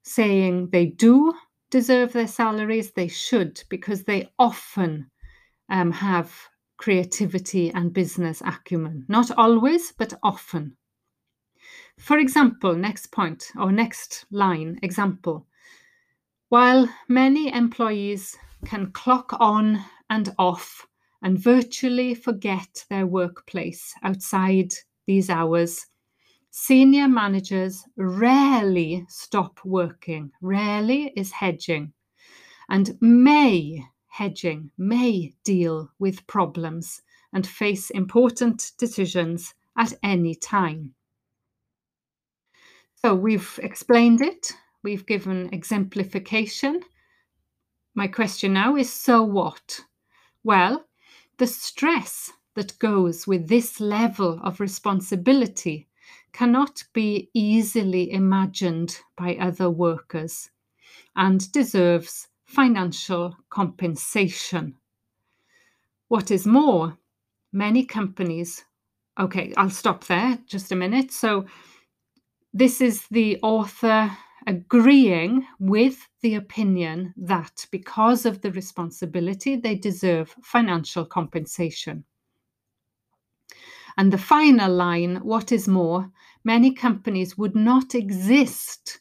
saying 0.05 0.69
they 0.71 0.87
do 0.87 1.35
deserve 1.71 2.13
their 2.13 2.29
salaries, 2.29 2.93
they 2.93 3.09
should, 3.09 3.61
because 3.71 4.05
they 4.05 4.29
often 4.39 5.11
um, 5.71 5.91
have 5.91 6.33
creativity 6.77 7.73
and 7.73 7.93
business 7.93 8.43
acumen. 8.45 9.05
Not 9.09 9.31
always, 9.37 9.93
but 9.93 10.13
often. 10.23 10.77
For 11.99 12.19
example, 12.19 12.75
next 12.75 13.11
point 13.11 13.51
or 13.59 13.73
next 13.73 14.27
line 14.31 14.79
example. 14.83 15.47
While 16.49 16.89
many 17.09 17.53
employees 17.53 18.37
can 18.65 18.93
clock 18.93 19.33
on 19.41 19.85
and 20.09 20.33
off 20.39 20.87
and 21.23 21.39
virtually 21.39 22.15
forget 22.15 22.85
their 22.89 23.07
workplace 23.07 23.95
outside 24.05 24.73
these 25.07 25.29
hours. 25.29 25.87
Senior 26.51 27.09
managers 27.09 27.85
rarely 27.97 29.05
stop 29.09 29.59
working. 29.65 30.31
Rarely 30.41 31.13
is 31.17 31.33
hedging. 31.33 31.93
And 32.69 32.97
may, 33.01 33.85
hedging, 34.07 34.71
may 34.79 35.35
deal 35.45 35.91
with 35.99 36.27
problems 36.27 37.03
and 37.33 37.47
face 37.47 37.91
important 37.91 38.73
decisions 38.79 39.53
at 39.77 39.93
any 40.03 40.35
time. 40.35 40.95
So 42.95 43.15
we've 43.15 43.59
explained 43.63 44.21
it, 44.21 44.53
we've 44.83 45.07
given 45.07 45.53
exemplification. 45.53 46.83
My 47.95 48.07
question 48.07 48.53
now 48.53 48.77
is 48.77 48.93
so 48.93 49.23
what? 49.23 49.81
Well, 50.45 50.87
the 51.39 51.47
stress 51.47 52.33
that 52.55 52.79
goes 52.79 53.27
with 53.27 53.49
this 53.49 53.81
level 53.81 54.41
of 54.43 54.61
responsibility 54.61 55.89
cannot 56.33 56.85
be 56.93 57.31
easily 57.35 58.11
imagined 58.13 59.01
by 59.17 59.37
other 59.37 59.71
workers 59.71 60.51
and 61.15 61.51
deserves 61.53 62.29
financial 62.45 63.37
compensation. 63.51 64.75
What 66.09 66.31
is 66.31 66.47
more, 66.47 66.97
many 67.53 67.85
companies, 67.85 68.65
okay, 69.19 69.53
I'll 69.57 69.71
stop 69.71 70.05
there 70.05 70.39
just 70.47 70.73
a 70.73 70.77
minute. 70.77 71.11
So, 71.11 71.47
this 72.55 72.81
is 72.81 73.07
the 73.11 73.39
author 73.43 74.11
agreeing 74.47 75.47
with 75.59 76.07
the 76.23 76.37
opinion 76.37 77.13
that 77.17 77.67
because 77.71 78.27
of 78.27 78.41
the 78.41 78.53
responsibility, 78.53 79.57
they 79.57 79.75
deserve 79.75 80.35
financial 80.43 81.05
compensation. 81.05 82.05
And 83.97 84.13
the 84.13 84.19
final 84.19 84.73
line 84.73 85.17
what 85.17 85.53
is 85.53 85.67
more, 85.67 86.11
many 86.45 86.73
companies 86.73 87.37
would 87.39 87.57
not 87.57 87.95
exist 87.95 89.01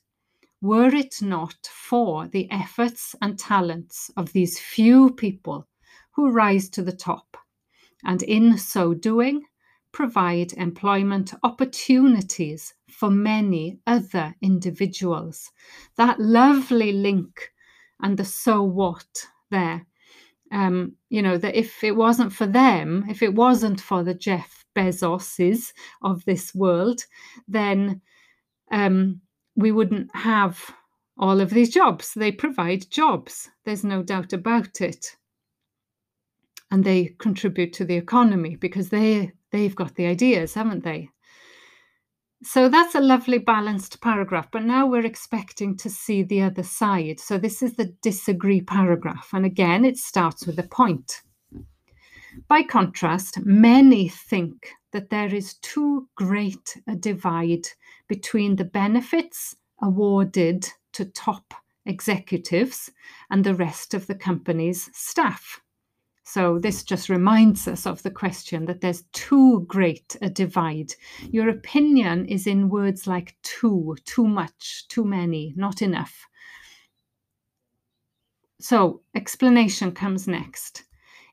were 0.62 0.96
it 0.96 1.22
not 1.22 1.56
for 1.72 2.28
the 2.30 2.50
efforts 2.50 3.16
and 3.22 3.38
talents 3.38 4.10
of 4.18 4.32
these 4.34 4.60
few 4.60 5.12
people 5.12 5.68
who 6.12 6.32
rise 6.32 6.70
to 6.70 6.82
the 6.82 6.96
top, 6.96 7.38
and 8.06 8.24
in 8.24 8.58
so 8.58 8.94
doing, 8.94 9.44
provide 9.96 10.54
employment 10.54 11.34
opportunities 11.42 12.74
for 12.92 13.10
many 13.10 13.80
other 13.88 14.36
individuals. 14.42 15.52
That 15.98 16.20
lovely 16.20 16.92
link 16.92 17.52
and 18.02 18.16
the 18.18 18.26
so 18.26 18.62
what 18.62 19.08
there 19.50 19.88
um, 20.52 20.94
you 21.10 21.22
know, 21.22 21.38
that 21.38 21.56
if 21.56 21.84
it 21.84 21.96
wasn't 21.96 22.32
for 22.32 22.46
them, 22.46 23.06
if 23.10 23.22
it 23.22 23.34
wasn't 23.34 23.82
for 23.82 24.04
the 24.04 24.14
Jeff 24.14 24.66
Bezoses 24.76 25.74
of 26.02 26.24
this 26.26 26.54
world, 26.54 27.02
then 27.48 28.02
um, 28.72 29.22
we 29.56 29.72
wouldn't 29.72 30.16
have 30.16 30.60
all 31.18 31.42
of 31.42 31.50
these 31.50 31.74
jobs. 31.74 32.14
They 32.14 32.32
provide 32.32 32.90
jobs, 32.90 33.50
there's 33.66 33.84
no 33.84 34.04
doubt 34.04 34.34
about 34.34 34.82
it. 34.82 35.16
And 36.72 36.84
they 36.84 37.16
contribute 37.20 37.74
to 37.74 37.86
the 37.86 37.96
economy 37.96 38.56
because 38.56 38.90
they, 38.90 39.32
they've 39.56 39.76
got 39.76 39.96
the 39.96 40.06
ideas, 40.06 40.54
haven't 40.54 40.84
they? 40.84 41.10
So 42.44 42.68
that's 42.68 42.94
a 42.94 43.00
lovely 43.00 43.38
balanced 43.38 44.02
paragraph, 44.02 44.50
but 44.52 44.64
now 44.64 44.86
we're 44.86 45.06
expecting 45.06 45.78
to 45.78 45.90
see 45.90 46.22
the 46.22 46.42
other 46.42 46.62
side. 46.62 47.20
So 47.20 47.38
this 47.38 47.64
is 47.64 47.76
the 47.76 47.96
disagree 48.02 48.62
paragraph. 48.62 49.30
And 49.34 49.46
again, 49.46 49.86
it 49.86 49.98
starts 49.98 50.46
with 50.46 50.60
a 50.60 50.64
point. 50.64 51.22
By 52.50 52.64
contrast, 52.64 53.40
many 53.46 54.10
think 54.10 54.70
that 54.92 55.10
there 55.10 55.34
is 55.34 55.56
too 55.56 56.10
great 56.16 56.78
a 56.88 56.96
divide 56.96 57.68
between 58.10 58.58
the 58.58 58.66
benefits 58.66 59.56
awarded 59.82 60.68
to 60.94 61.06
top 61.06 61.54
executives 61.86 62.92
and 63.32 63.44
the 63.44 63.56
rest 63.56 63.94
of 63.94 64.06
the 64.08 64.16
company's 64.16 64.90
staff. 64.94 65.62
So, 66.28 66.58
this 66.58 66.84
just 66.84 67.08
reminds 67.08 67.68
us 67.68 67.86
of 67.86 68.02
the 68.02 68.10
question 68.10 68.66
that 68.66 68.82
there's 68.82 69.04
too 69.14 69.64
great 69.68 70.18
a 70.24 70.30
divide. 70.30 70.92
Your 71.30 71.50
opinion 71.50 72.26
is 72.26 72.48
in 72.48 72.68
words 72.68 73.06
like 73.06 73.38
too, 73.44 73.96
too 74.06 74.28
much, 74.28 74.88
too 74.88 75.06
many, 75.06 75.54
not 75.56 75.84
enough. 75.84 76.26
So, 78.60 79.04
explanation 79.14 79.92
comes 79.92 80.28
next. 80.28 80.86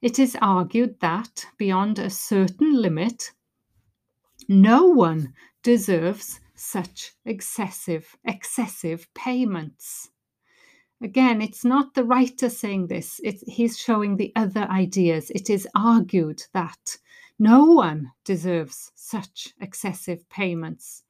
It 0.03 0.19
is 0.19 0.37
argued 0.43 1.01
that 1.01 1.47
beyond 1.57 1.99
a 1.99 2.11
certain 2.11 2.75
limit, 2.83 3.33
no 4.47 4.85
one 4.85 5.33
deserves 5.63 6.39
such 6.55 7.13
excessive, 7.25 8.15
excessive 8.27 9.09
payments. 9.15 10.11
Again, 11.03 11.43
it's 11.43 11.65
not 11.65 11.95
the 11.95 12.05
writer 12.05 12.49
saying 12.49 12.87
this, 12.87 13.21
it's, 13.25 13.43
he's 13.49 13.77
showing 13.77 14.17
the 14.17 14.33
other 14.37 14.69
ideas. 14.71 15.31
It 15.31 15.51
is 15.51 15.67
argued 15.75 16.43
that 16.55 16.97
no 17.41 17.65
one 17.65 18.13
deserves 18.25 18.93
such 18.95 19.53
excessive 19.61 20.29
payments, 20.31 21.03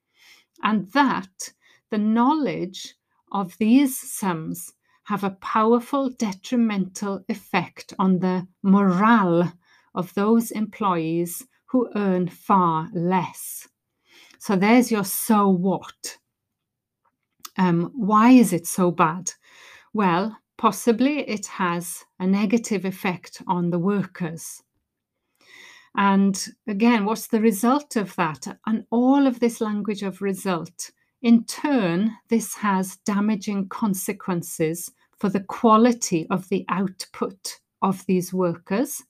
and 0.62 0.90
that 0.92 1.52
the 1.90 1.98
knowledge 1.98 2.94
of 3.32 3.56
these 3.58 3.98
sums 3.98 4.72
have 5.04 5.24
a 5.24 5.36
powerful 5.42 6.08
detrimental 6.08 7.22
effect 7.28 7.92
on 7.98 8.18
the 8.18 8.46
morale 8.62 9.52
of 9.94 10.14
those 10.14 10.52
employees 10.52 11.46
who 11.66 11.90
earn 11.96 12.28
far 12.28 12.88
less. 12.94 13.68
So 14.38 14.56
there's 14.56 14.90
your 14.90 15.04
so 15.04 15.50
what. 15.50 16.16
Um, 17.58 17.92
why 17.94 18.30
is 18.30 18.54
it 18.54 18.66
so 18.66 18.90
bad? 18.90 19.30
Well, 19.94 20.38
possibly 20.56 21.28
it 21.28 21.46
has 21.46 22.04
a 22.18 22.26
negative 22.26 22.84
effect 22.84 23.42
on 23.46 23.70
the 23.70 23.78
workers. 23.78 24.62
And 25.94 26.42
again, 26.66 27.04
what's 27.04 27.26
the 27.26 27.40
result 27.40 27.96
of 27.96 28.16
that? 28.16 28.46
And 28.66 28.84
all 28.90 29.26
of 29.26 29.40
this 29.40 29.60
language 29.60 30.02
of 30.02 30.22
result, 30.22 30.90
in 31.20 31.44
turn, 31.44 32.16
this 32.28 32.54
has 32.54 32.96
damaging 33.04 33.68
consequences 33.68 34.90
for 35.18 35.28
the 35.28 35.40
quality 35.40 36.26
of 36.30 36.48
the 36.48 36.64
output 36.68 37.60
of 37.82 38.06
these 38.06 38.32
workers 38.32 39.02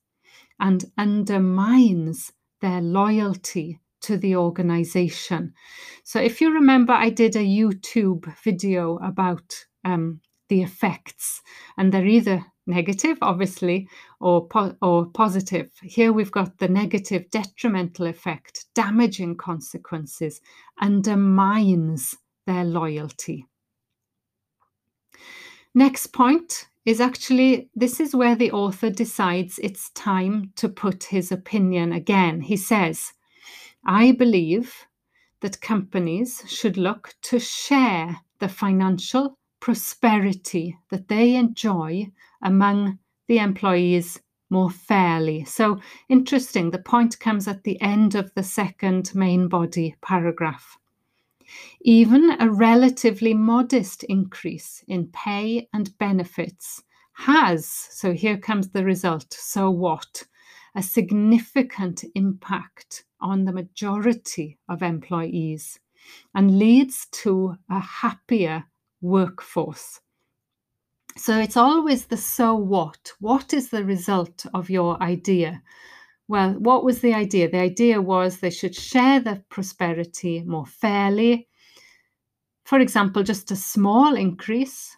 and 0.58 0.84
undermines 0.98 2.32
their 2.60 2.80
loyalty 2.80 3.78
to 4.00 4.16
the 4.16 4.34
organization. 4.34 5.54
So, 6.02 6.20
if 6.20 6.40
you 6.40 6.52
remember, 6.52 6.92
I 6.92 7.10
did 7.10 7.36
a 7.36 7.46
YouTube 7.46 8.26
video 8.42 8.98
about 8.98 9.64
um, 9.84 10.20
the 10.52 10.62
effects, 10.62 11.40
and 11.78 11.90
they're 11.90 12.06
either 12.06 12.44
negative, 12.66 13.16
obviously, 13.22 13.88
or, 14.20 14.46
po- 14.46 14.76
or 14.82 15.06
positive. 15.06 15.70
Here 15.82 16.12
we've 16.12 16.30
got 16.30 16.58
the 16.58 16.68
negative 16.68 17.30
detrimental 17.30 18.06
effect, 18.06 18.66
damaging 18.74 19.38
consequences, 19.38 20.42
undermines 20.78 22.14
their 22.46 22.64
loyalty. 22.64 23.46
Next 25.74 26.08
point 26.08 26.66
is 26.84 27.00
actually 27.00 27.70
this 27.74 27.98
is 27.98 28.14
where 28.14 28.36
the 28.36 28.52
author 28.52 28.90
decides 28.90 29.58
it's 29.58 29.88
time 29.92 30.52
to 30.56 30.68
put 30.68 31.04
his 31.04 31.32
opinion 31.32 31.92
again. 31.92 32.42
He 32.42 32.58
says, 32.58 33.14
I 33.86 34.12
believe 34.12 34.86
that 35.40 35.62
companies 35.62 36.42
should 36.46 36.76
look 36.76 37.14
to 37.22 37.38
share 37.38 38.18
the 38.38 38.48
financial 38.48 39.38
prosperity 39.62 40.76
that 40.90 41.06
they 41.06 41.36
enjoy 41.36 42.04
among 42.42 42.98
the 43.28 43.38
employees 43.38 44.20
more 44.50 44.68
fairly. 44.68 45.44
So 45.44 45.80
interesting, 46.08 46.72
the 46.72 46.80
point 46.80 47.20
comes 47.20 47.46
at 47.46 47.62
the 47.62 47.80
end 47.80 48.16
of 48.16 48.34
the 48.34 48.42
second 48.42 49.14
main 49.14 49.46
body 49.46 49.94
paragraph. 50.02 50.76
Even 51.82 52.32
a 52.40 52.50
relatively 52.50 53.34
modest 53.34 54.02
increase 54.04 54.82
in 54.88 55.06
pay 55.12 55.68
and 55.72 55.96
benefits 55.96 56.82
has, 57.12 57.64
so 57.64 58.12
here 58.12 58.38
comes 58.38 58.70
the 58.70 58.84
result, 58.84 59.32
so 59.32 59.70
what? 59.70 60.24
A 60.74 60.82
significant 60.82 62.02
impact 62.16 63.04
on 63.20 63.44
the 63.44 63.52
majority 63.52 64.58
of 64.68 64.82
employees 64.82 65.78
and 66.34 66.58
leads 66.58 67.06
to 67.12 67.54
a 67.70 67.78
happier 67.78 68.64
workforce. 69.02 70.00
So 71.16 71.38
it's 71.38 71.58
always 71.58 72.06
the 72.06 72.16
so 72.16 72.54
what. 72.54 73.12
What 73.20 73.52
is 73.52 73.68
the 73.68 73.84
result 73.84 74.46
of 74.54 74.70
your 74.70 75.02
idea? 75.02 75.62
Well, 76.28 76.52
what 76.52 76.84
was 76.84 77.00
the 77.00 77.12
idea? 77.12 77.50
The 77.50 77.58
idea 77.58 78.00
was 78.00 78.38
they 78.38 78.48
should 78.48 78.74
share 78.74 79.20
the 79.20 79.44
prosperity 79.50 80.42
more 80.46 80.64
fairly. 80.64 81.48
For 82.64 82.78
example, 82.78 83.22
just 83.22 83.50
a 83.50 83.56
small 83.56 84.14
increase 84.14 84.96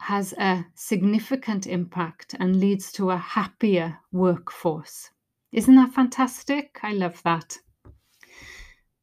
has 0.00 0.34
a 0.34 0.64
significant 0.74 1.66
impact 1.66 2.34
and 2.38 2.60
leads 2.60 2.92
to 2.92 3.10
a 3.10 3.16
happier 3.16 3.98
workforce. 4.12 5.10
Isn't 5.50 5.76
that 5.76 5.94
fantastic? 5.94 6.78
I 6.82 6.92
love 6.92 7.22
that. 7.24 7.58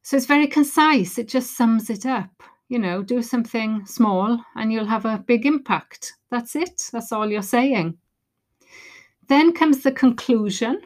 So 0.02 0.16
it's 0.16 0.26
very 0.26 0.46
concise, 0.46 1.18
it 1.18 1.28
just 1.28 1.56
sums 1.56 1.90
it 1.90 2.06
up. 2.06 2.42
You 2.68 2.78
know, 2.78 3.02
do 3.02 3.22
something 3.22 3.84
small 3.86 4.42
and 4.56 4.72
you'll 4.72 4.86
have 4.86 5.04
a 5.04 5.22
big 5.26 5.44
impact. 5.46 6.14
That's 6.30 6.56
it, 6.56 6.88
that's 6.92 7.12
all 7.12 7.30
you're 7.30 7.42
saying. 7.42 7.98
Then 9.28 9.52
comes 9.52 9.82
the 9.82 9.92
conclusion. 9.92 10.80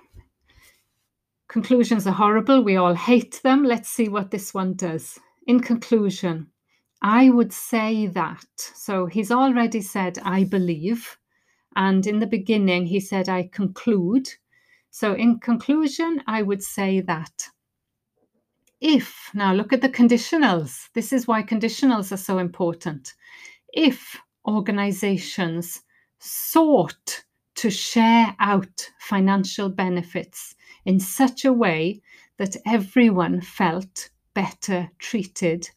Conclusions 1.48 2.06
are 2.06 2.12
horrible, 2.12 2.62
we 2.62 2.76
all 2.76 2.94
hate 2.94 3.40
them. 3.42 3.64
Let's 3.64 3.88
see 3.88 4.08
what 4.08 4.30
this 4.30 4.52
one 4.52 4.74
does. 4.74 5.18
In 5.46 5.60
conclusion, 5.60 6.48
I 7.02 7.30
would 7.30 7.52
say 7.52 8.06
that. 8.08 8.44
So 8.56 9.06
he's 9.06 9.30
already 9.30 9.80
said, 9.80 10.18
I 10.24 10.44
believe. 10.44 11.16
And 11.76 12.06
in 12.06 12.18
the 12.18 12.26
beginning, 12.26 12.86
he 12.86 13.00
said, 13.00 13.28
I 13.28 13.48
conclude. 13.52 14.28
So, 14.90 15.12
in 15.12 15.40
conclusion, 15.40 16.22
I 16.26 16.40
would 16.40 16.62
say 16.62 17.02
that 17.02 17.48
if, 18.80 19.30
now 19.34 19.52
look 19.52 19.72
at 19.72 19.80
the 19.80 19.88
conditionals, 19.88 20.88
this 20.94 21.12
is 21.12 21.26
why 21.26 21.42
conditionals 21.42 22.12
are 22.12 22.18
so 22.18 22.38
important. 22.38 23.14
If 23.72 24.16
organizations 24.46 25.82
sought 26.18 27.24
to 27.56 27.70
share 27.70 28.34
out 28.38 28.90
financial 29.00 29.68
benefits 29.68 30.54
in 30.84 31.00
such 31.00 31.44
a 31.44 31.52
way 31.52 32.02
that 32.36 32.56
everyone 32.66 33.40
felt 33.40 34.10
better 34.34 34.90
treated, 34.98 35.70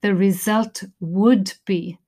the 0.00 0.14
result 0.14 0.84
would 1.00 1.52
be 1.66 1.98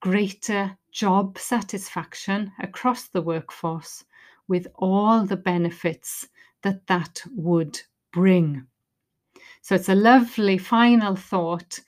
greater 0.00 0.76
job 0.92 1.38
satisfaction 1.38 2.52
across 2.60 3.08
the 3.08 3.22
workforce 3.22 4.04
with 4.48 4.66
all 4.76 5.24
the 5.24 5.36
benefits 5.36 6.28
that 6.62 6.86
that 6.86 7.22
would 7.34 7.80
bring. 8.12 8.66
So 9.62 9.76
it's 9.76 9.88
a 9.88 9.94
lovely 9.94 10.58
final 10.58 11.14
thought 11.14 11.78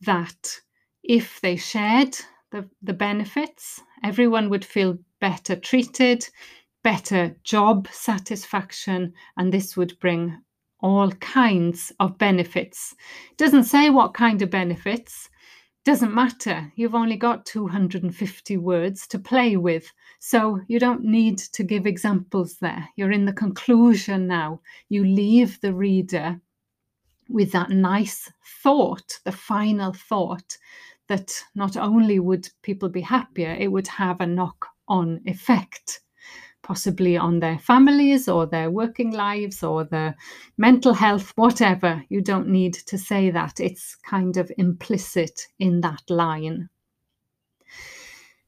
that 0.00 0.60
if 1.04 1.40
they 1.40 1.54
shared 1.54 2.16
the, 2.50 2.68
the 2.82 2.92
benefits, 2.92 3.80
everyone 4.02 4.50
would 4.50 4.64
feel 4.64 4.98
better 5.20 5.54
treated, 5.54 6.28
better 6.82 7.36
job 7.44 7.86
satisfaction, 7.92 9.12
and 9.36 9.52
this 9.52 9.76
would 9.76 9.96
bring 10.00 10.42
all 10.80 11.12
kinds 11.12 11.92
of 12.00 12.18
benefits. 12.18 12.96
It 13.30 13.38
doesn't 13.38 13.64
say 13.64 13.90
what 13.90 14.12
kind 14.12 14.42
of 14.42 14.50
benefits, 14.50 15.28
doesn't 15.84 16.12
matter. 16.12 16.72
You've 16.74 16.96
only 16.96 17.16
got 17.16 17.46
250 17.46 18.56
words 18.56 19.06
to 19.06 19.18
play 19.18 19.56
with. 19.56 19.92
So 20.18 20.60
you 20.68 20.78
don't 20.78 21.04
need 21.04 21.38
to 21.38 21.62
give 21.62 21.86
examples 21.86 22.56
there. 22.56 22.88
You're 22.96 23.12
in 23.12 23.24
the 23.24 23.32
conclusion 23.32 24.26
now. 24.26 24.60
You 24.88 25.04
leave 25.04 25.60
the 25.60 25.72
reader 25.72 26.40
with 27.30 27.52
that 27.52 27.70
nice 27.70 28.30
thought, 28.62 29.20
the 29.24 29.32
final 29.32 29.92
thought, 29.92 30.58
that 31.08 31.32
not 31.54 31.76
only 31.76 32.18
would 32.18 32.48
people 32.62 32.88
be 32.88 33.00
happier, 33.00 33.52
it 33.52 33.72
would 33.72 33.88
have 33.88 34.20
a 34.20 34.26
knock 34.26 34.66
on 34.88 35.20
effect 35.26 36.00
possibly 36.62 37.16
on 37.16 37.40
their 37.40 37.58
families 37.58 38.28
or 38.28 38.46
their 38.46 38.70
working 38.70 39.10
lives 39.10 39.62
or 39.62 39.82
their 39.82 40.14
mental 40.56 40.92
health, 40.92 41.32
whatever. 41.36 42.04
You 42.08 42.20
don't 42.20 42.48
need 42.48 42.74
to 42.74 42.98
say 42.98 43.30
that. 43.30 43.58
It's 43.58 43.96
kind 43.96 44.36
of 44.36 44.52
implicit 44.58 45.48
in 45.58 45.80
that 45.80 46.02
line. 46.08 46.68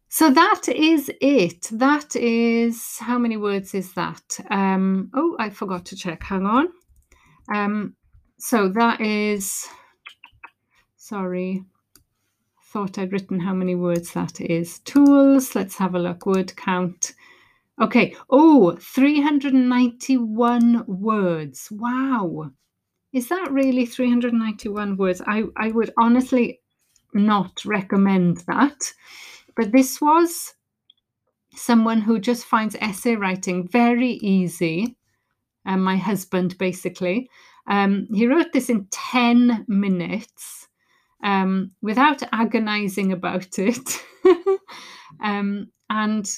So 0.08 0.30
that 0.30 0.68
is 0.68 1.10
it. 1.20 1.68
That 1.72 2.14
is 2.14 2.98
how 3.00 3.18
many 3.18 3.38
words 3.38 3.74
is 3.74 3.94
that? 3.94 4.38
Um, 4.50 5.10
oh, 5.14 5.34
I 5.38 5.50
forgot 5.50 5.86
to 5.86 5.96
check. 5.96 6.22
Hang 6.22 6.46
on. 6.46 6.68
Um, 7.52 7.96
so 8.42 8.68
that 8.70 9.00
is, 9.00 9.68
sorry, 10.96 11.62
thought 12.64 12.98
I'd 12.98 13.12
written 13.12 13.38
how 13.38 13.54
many 13.54 13.76
words 13.76 14.12
that 14.14 14.40
is. 14.40 14.80
Tools, 14.80 15.54
let's 15.54 15.76
have 15.76 15.94
a 15.94 15.98
look. 15.98 16.26
Word 16.26 16.56
count 16.56 17.12
Okay. 17.80 18.14
Oh, 18.28 18.76
391 18.80 20.84
words. 20.86 21.68
Wow. 21.70 22.50
Is 23.12 23.28
that 23.28 23.50
really 23.50 23.86
391 23.86 24.96
words? 24.96 25.22
I, 25.26 25.44
I 25.56 25.70
would 25.70 25.92
honestly 25.98 26.60
not 27.14 27.64
recommend 27.64 28.38
that. 28.46 28.92
But 29.56 29.72
this 29.72 30.00
was 30.00 30.54
someone 31.54 32.00
who 32.00 32.18
just 32.18 32.44
finds 32.44 32.74
essay 32.76 33.16
writing 33.16 33.68
very 33.68 34.12
easy. 34.12 34.96
And 35.64 35.84
my 35.84 35.96
husband, 35.96 36.58
basically. 36.58 37.30
Um, 37.66 38.08
he 38.12 38.26
wrote 38.26 38.52
this 38.52 38.68
in 38.68 38.86
10 38.90 39.64
minutes 39.68 40.68
um, 41.22 41.70
without 41.80 42.22
agonizing 42.32 43.12
about 43.12 43.46
it. 43.58 44.02
um, 45.22 45.68
and 45.88 46.28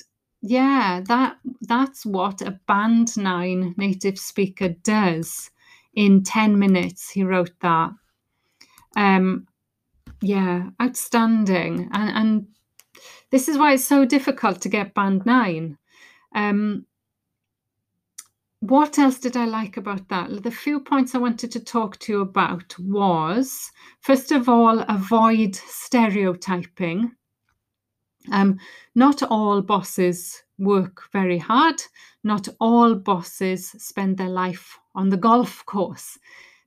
yeah, 0.42 1.00
that 1.06 1.38
that's 1.62 2.04
what 2.04 2.42
a 2.42 2.58
band 2.66 3.16
nine 3.16 3.74
native 3.78 4.18
speaker 4.18 4.68
does. 4.68 5.50
In 5.94 6.22
10 6.22 6.58
minutes, 6.58 7.08
he 7.08 7.22
wrote 7.22 7.52
that. 7.60 7.92
Um, 8.96 9.46
yeah, 10.20 10.70
outstanding. 10.82 11.88
And 11.92 12.10
and 12.10 12.46
this 13.30 13.48
is 13.48 13.56
why 13.56 13.74
it's 13.74 13.84
so 13.84 14.04
difficult 14.04 14.60
to 14.62 14.68
get 14.68 14.94
band 14.94 15.24
nine. 15.24 15.78
Um, 16.34 16.87
what 18.68 18.98
else 18.98 19.18
did 19.18 19.37
I 19.37 19.44
like 19.44 19.77
about 19.77 20.09
that? 20.09 20.42
The 20.42 20.50
few 20.50 20.81
points 20.81 21.14
I 21.14 21.18
wanted 21.18 21.53
to 21.53 21.61
talk 21.61 21.98
to 21.98 22.12
you 22.12 22.20
about 22.22 22.79
was 22.79 23.70
first 24.00 24.33
of 24.33 24.48
all, 24.48 24.81
avoid 24.88 25.55
stereotyping. 25.55 27.12
Um, 28.33 28.59
not 28.94 29.22
all 29.22 29.61
bosses 29.61 30.42
work 30.59 31.03
very 31.12 31.37
hard. 31.37 31.83
Not 32.22 32.48
all 32.59 32.94
bosses 32.94 33.68
spend 33.79 34.16
their 34.16 34.31
life 34.31 34.79
on 34.94 35.11
the 35.11 35.18
golf 35.18 35.64
course. 35.66 36.18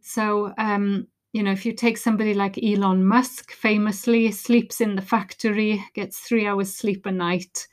So, 0.02 0.54
um, 0.60 1.08
you 1.34 1.42
know, 1.42 1.52
if 1.52 1.66
you 1.66 1.74
take 1.74 1.98
somebody 1.98 2.36
like 2.36 2.64
Elon 2.64 3.06
Musk, 3.06 3.52
famously 3.52 4.32
sleeps 4.32 4.82
in 4.82 4.96
the 4.96 5.02
factory, 5.02 5.84
gets 5.96 6.20
three 6.20 6.46
hours 6.46 6.76
sleep 6.76 7.08
a 7.08 7.12
night, 7.12 7.68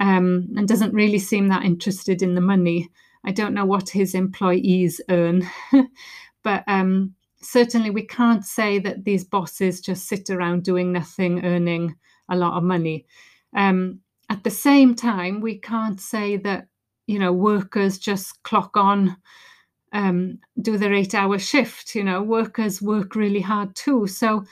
um, 0.00 0.48
and 0.56 0.66
doesn't 0.66 0.92
really 0.92 1.20
seem 1.20 1.46
that 1.48 1.64
interested 1.64 2.20
in 2.20 2.34
the 2.34 2.40
money. 2.40 2.88
I 3.24 3.32
don't 3.32 3.54
know 3.54 3.66
what 3.66 3.88
his 3.88 4.14
employees 4.14 5.00
earn, 5.08 5.48
but 6.42 6.64
um, 6.66 7.14
certainly 7.42 7.90
we 7.90 8.06
can't 8.06 8.44
say 8.44 8.78
that 8.78 9.04
these 9.04 9.24
bosses 9.24 9.80
just 9.80 10.06
sit 10.06 10.30
around 10.30 10.64
doing 10.64 10.92
nothing, 10.92 11.44
earning 11.44 11.96
a 12.28 12.36
lot 12.36 12.56
of 12.56 12.62
money. 12.62 13.06
Um, 13.54 14.00
at 14.30 14.44
the 14.44 14.50
same 14.50 14.94
time, 14.94 15.40
we 15.40 15.58
can't 15.58 16.00
say 16.00 16.36
that 16.38 16.68
you 17.06 17.18
know 17.18 17.32
workers 17.32 17.98
just 17.98 18.42
clock 18.44 18.76
on, 18.76 19.16
um, 19.92 20.38
do 20.62 20.78
their 20.78 20.94
eight-hour 20.94 21.38
shift. 21.38 21.94
You 21.94 22.04
know, 22.04 22.22
workers 22.22 22.80
work 22.80 23.14
really 23.16 23.40
hard 23.40 23.74
too. 23.74 24.06
So 24.06 24.44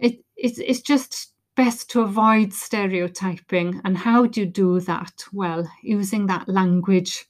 it, 0.00 0.18
it 0.36 0.58
it's 0.58 0.80
just 0.80 1.32
best 1.56 1.90
to 1.90 2.02
avoid 2.02 2.52
stereotyping. 2.52 3.80
And 3.84 3.96
how 3.96 4.26
do 4.26 4.40
you 4.40 4.46
do 4.46 4.80
that? 4.80 5.24
Well, 5.32 5.68
using 5.82 6.26
that 6.26 6.48
language 6.48 7.26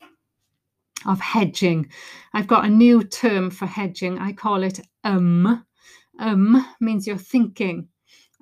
of 1.07 1.21
hedging. 1.21 1.89
I've 2.33 2.49
got 2.49 2.65
a 2.65 2.69
new 2.69 3.05
term 3.05 3.51
for 3.51 3.67
hedging. 3.67 4.19
I 4.19 4.33
call 4.33 4.63
it 4.63 4.81
um. 5.05 5.65
Um 6.19 6.67
means 6.81 7.07
you're 7.07 7.17
thinking. 7.17 7.89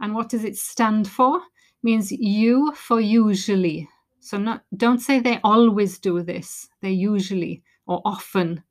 And 0.00 0.14
what 0.14 0.28
does 0.28 0.44
it 0.44 0.56
stand 0.56 1.08
for? 1.08 1.40
means 1.86 2.10
you 2.10 2.72
for 2.74 3.00
usually. 3.00 3.88
So 4.20 4.38
not 4.38 4.64
don't 4.76 4.98
say 4.98 5.20
they 5.20 5.38
always 5.44 5.98
do 5.98 6.22
this. 6.22 6.68
They 6.82 6.90
usually 6.90 7.62
or 7.86 8.02
often. 8.04 8.62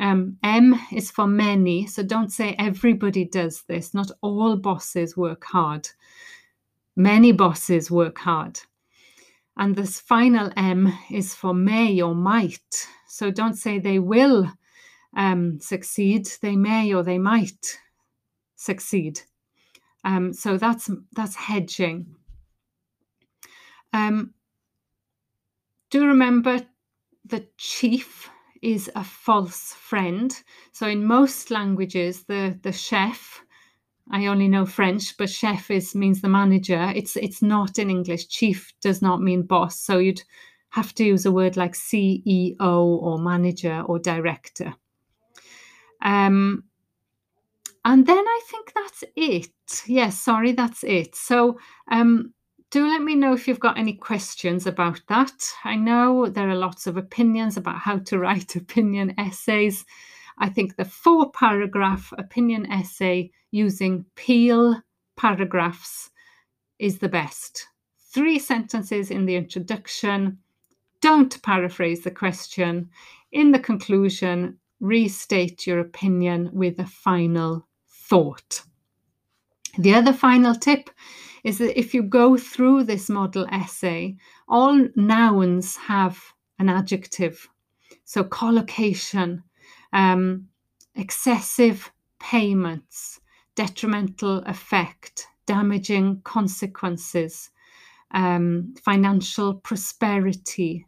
Um, 0.00 0.36
M 0.42 0.74
is 0.92 1.10
for 1.10 1.26
many. 1.26 1.86
So 1.86 2.02
don't 2.02 2.30
say 2.32 2.56
everybody 2.58 3.24
does 3.24 3.62
this. 3.68 3.94
Not 3.94 4.10
all 4.20 4.56
bosses 4.56 5.16
work 5.16 5.44
hard. 5.44 5.88
Many 6.96 7.32
bosses 7.32 7.90
work 7.90 8.18
hard. 8.18 8.58
And 9.56 9.74
this 9.74 10.00
final 10.00 10.50
M 10.56 10.92
is 11.10 11.34
for 11.34 11.54
may 11.54 12.00
or 12.00 12.14
might. 12.14 12.88
So 13.08 13.30
don't 13.30 13.54
say 13.54 13.78
they 13.78 13.98
will 13.98 14.50
um, 15.16 15.58
succeed. 15.60 16.28
They 16.42 16.56
may 16.56 16.92
or 16.92 17.02
they 17.02 17.18
might 17.18 17.78
succeed. 18.56 19.22
Um, 20.04 20.32
so 20.32 20.56
that's 20.56 20.90
that's 21.14 21.34
hedging. 21.34 22.14
Um, 23.92 24.34
do 25.90 26.06
remember 26.06 26.60
the 27.24 27.46
chief 27.56 28.28
is 28.62 28.90
a 28.94 29.04
false 29.04 29.72
friend. 29.72 30.32
So 30.72 30.86
in 30.86 31.04
most 31.04 31.50
languages, 31.50 32.24
the 32.24 32.58
the 32.62 32.72
chef, 32.72 33.42
I 34.10 34.26
only 34.26 34.48
know 34.48 34.64
French, 34.66 35.16
but 35.16 35.28
chef 35.28 35.70
is 35.70 35.94
means 35.94 36.20
the 36.20 36.28
manager. 36.28 36.92
It's 36.94 37.16
it's 37.16 37.42
not 37.42 37.78
in 37.78 37.90
English. 37.90 38.28
Chief 38.28 38.72
does 38.80 39.02
not 39.02 39.20
mean 39.20 39.42
boss. 39.42 39.80
So 39.80 39.98
you'd 39.98 40.22
have 40.70 40.94
to 40.94 41.04
use 41.04 41.26
a 41.26 41.32
word 41.32 41.56
like 41.56 41.72
CEO 41.72 42.56
or 42.60 43.18
manager 43.18 43.82
or 43.86 43.98
director. 43.98 44.74
Um, 46.02 46.64
and 47.84 48.06
then 48.06 48.18
I 48.18 48.40
think 48.50 48.72
that's 48.74 49.04
it. 49.16 49.82
Yes, 49.86 50.20
sorry, 50.20 50.52
that's 50.52 50.84
it. 50.84 51.14
So 51.14 51.58
um, 51.90 52.32
do 52.70 52.86
let 52.86 53.02
me 53.02 53.14
know 53.14 53.32
if 53.32 53.46
you've 53.46 53.60
got 53.60 53.78
any 53.78 53.94
questions 53.94 54.66
about 54.66 55.00
that. 55.08 55.32
I 55.64 55.76
know 55.76 56.26
there 56.26 56.50
are 56.50 56.56
lots 56.56 56.86
of 56.86 56.96
opinions 56.96 57.56
about 57.56 57.78
how 57.78 57.98
to 57.98 58.18
write 58.20 58.56
opinion 58.56 59.14
essays. 59.18 59.84
I 60.38 60.48
think 60.48 60.76
the 60.76 60.84
four 60.84 61.30
paragraph 61.30 62.12
opinion 62.18 62.70
essay 62.70 63.30
using 63.50 64.04
Peel 64.16 64.80
paragraphs 65.16 66.10
is 66.78 66.98
the 66.98 67.08
best. 67.08 67.68
Three 68.12 68.38
sentences 68.38 69.10
in 69.10 69.26
the 69.26 69.36
introduction. 69.36 70.38
Don't 71.00 71.42
paraphrase 71.42 72.02
the 72.02 72.10
question. 72.10 72.90
In 73.32 73.52
the 73.52 73.58
conclusion, 73.58 74.58
restate 74.80 75.66
your 75.66 75.80
opinion 75.80 76.50
with 76.52 76.78
a 76.78 76.86
final 76.86 77.66
thought. 77.88 78.62
The 79.78 79.94
other 79.94 80.12
final 80.12 80.54
tip 80.54 80.90
is 81.44 81.58
that 81.58 81.78
if 81.78 81.94
you 81.94 82.02
go 82.02 82.36
through 82.36 82.84
this 82.84 83.08
model 83.08 83.46
essay, 83.52 84.16
all 84.48 84.88
nouns 84.96 85.76
have 85.76 86.18
an 86.58 86.68
adjective. 86.68 87.48
So, 88.04 88.24
collocation, 88.24 89.42
um, 89.96 90.46
excessive 90.94 91.90
payments, 92.20 93.18
detrimental 93.54 94.38
effect, 94.44 95.26
damaging 95.46 96.20
consequences, 96.22 97.50
um, 98.10 98.74
financial 98.84 99.54
prosperity, 99.54 100.86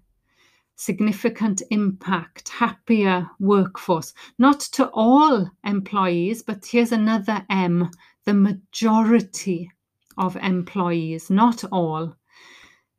significant 0.76 1.62
impact, 1.70 2.50
happier 2.50 3.26
workforce. 3.40 4.12
Not 4.38 4.60
to 4.76 4.90
all 4.92 5.50
employees, 5.64 6.42
but 6.42 6.66
here's 6.66 6.92
another 6.92 7.44
M 7.50 7.90
the 8.26 8.34
majority 8.34 9.70
of 10.18 10.36
employees, 10.36 11.30
not 11.30 11.64
all. 11.72 12.14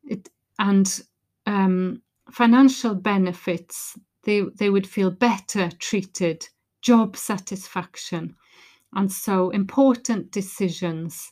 It, 0.05 0.27
and 0.57 1.01
um, 1.45 2.01
financial 2.31 2.95
benefits, 2.95 3.95
they, 4.23 4.41
they 4.55 4.69
would 4.69 4.87
feel 4.87 5.11
better 5.11 5.69
treated, 5.79 6.47
job 6.81 7.15
satisfaction. 7.15 8.35
And 8.93 9.11
so 9.11 9.49
important 9.51 10.31
decisions 10.31 11.31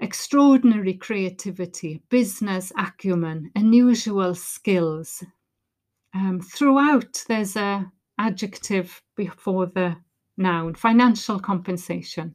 extraordinary 0.00 0.94
creativity, 0.94 2.02
business 2.10 2.72
acumen, 2.76 3.50
unusual 3.54 4.34
skills. 4.34 5.24
Um, 6.14 6.40
throughout, 6.40 7.24
there's 7.28 7.56
a 7.56 7.90
adjective 8.18 9.02
before 9.16 9.66
the 9.66 9.96
noun, 10.36 10.74
financial 10.74 11.38
compensation. 11.38 12.34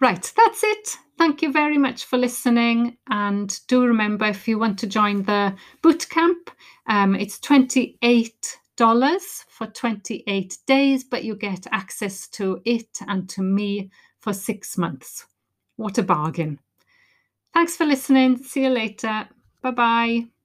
Right, 0.00 0.32
that's 0.36 0.62
it. 0.62 0.96
Thank 1.18 1.42
you 1.42 1.52
very 1.52 1.78
much 1.78 2.04
for 2.04 2.18
listening. 2.18 2.98
And 3.08 3.58
do 3.68 3.84
remember 3.84 4.26
if 4.26 4.46
you 4.46 4.58
want 4.58 4.78
to 4.80 4.86
join 4.86 5.22
the 5.22 5.54
bootcamp, 5.82 6.48
um, 6.88 7.14
it's 7.14 7.38
$28 7.40 9.44
for 9.48 9.66
28 9.66 10.58
days, 10.66 11.04
but 11.04 11.24
you 11.24 11.34
get 11.34 11.66
access 11.72 12.28
to 12.28 12.60
it 12.64 12.98
and 13.08 13.28
to 13.30 13.42
me 13.42 13.90
for 14.20 14.32
six 14.32 14.76
months. 14.76 15.26
What 15.76 15.98
a 15.98 16.02
bargain. 16.02 16.58
Thanks 17.54 17.76
for 17.76 17.86
listening. 17.86 18.38
See 18.38 18.64
you 18.64 18.70
later. 18.70 19.28
Bye 19.62 19.70
bye. 19.70 20.35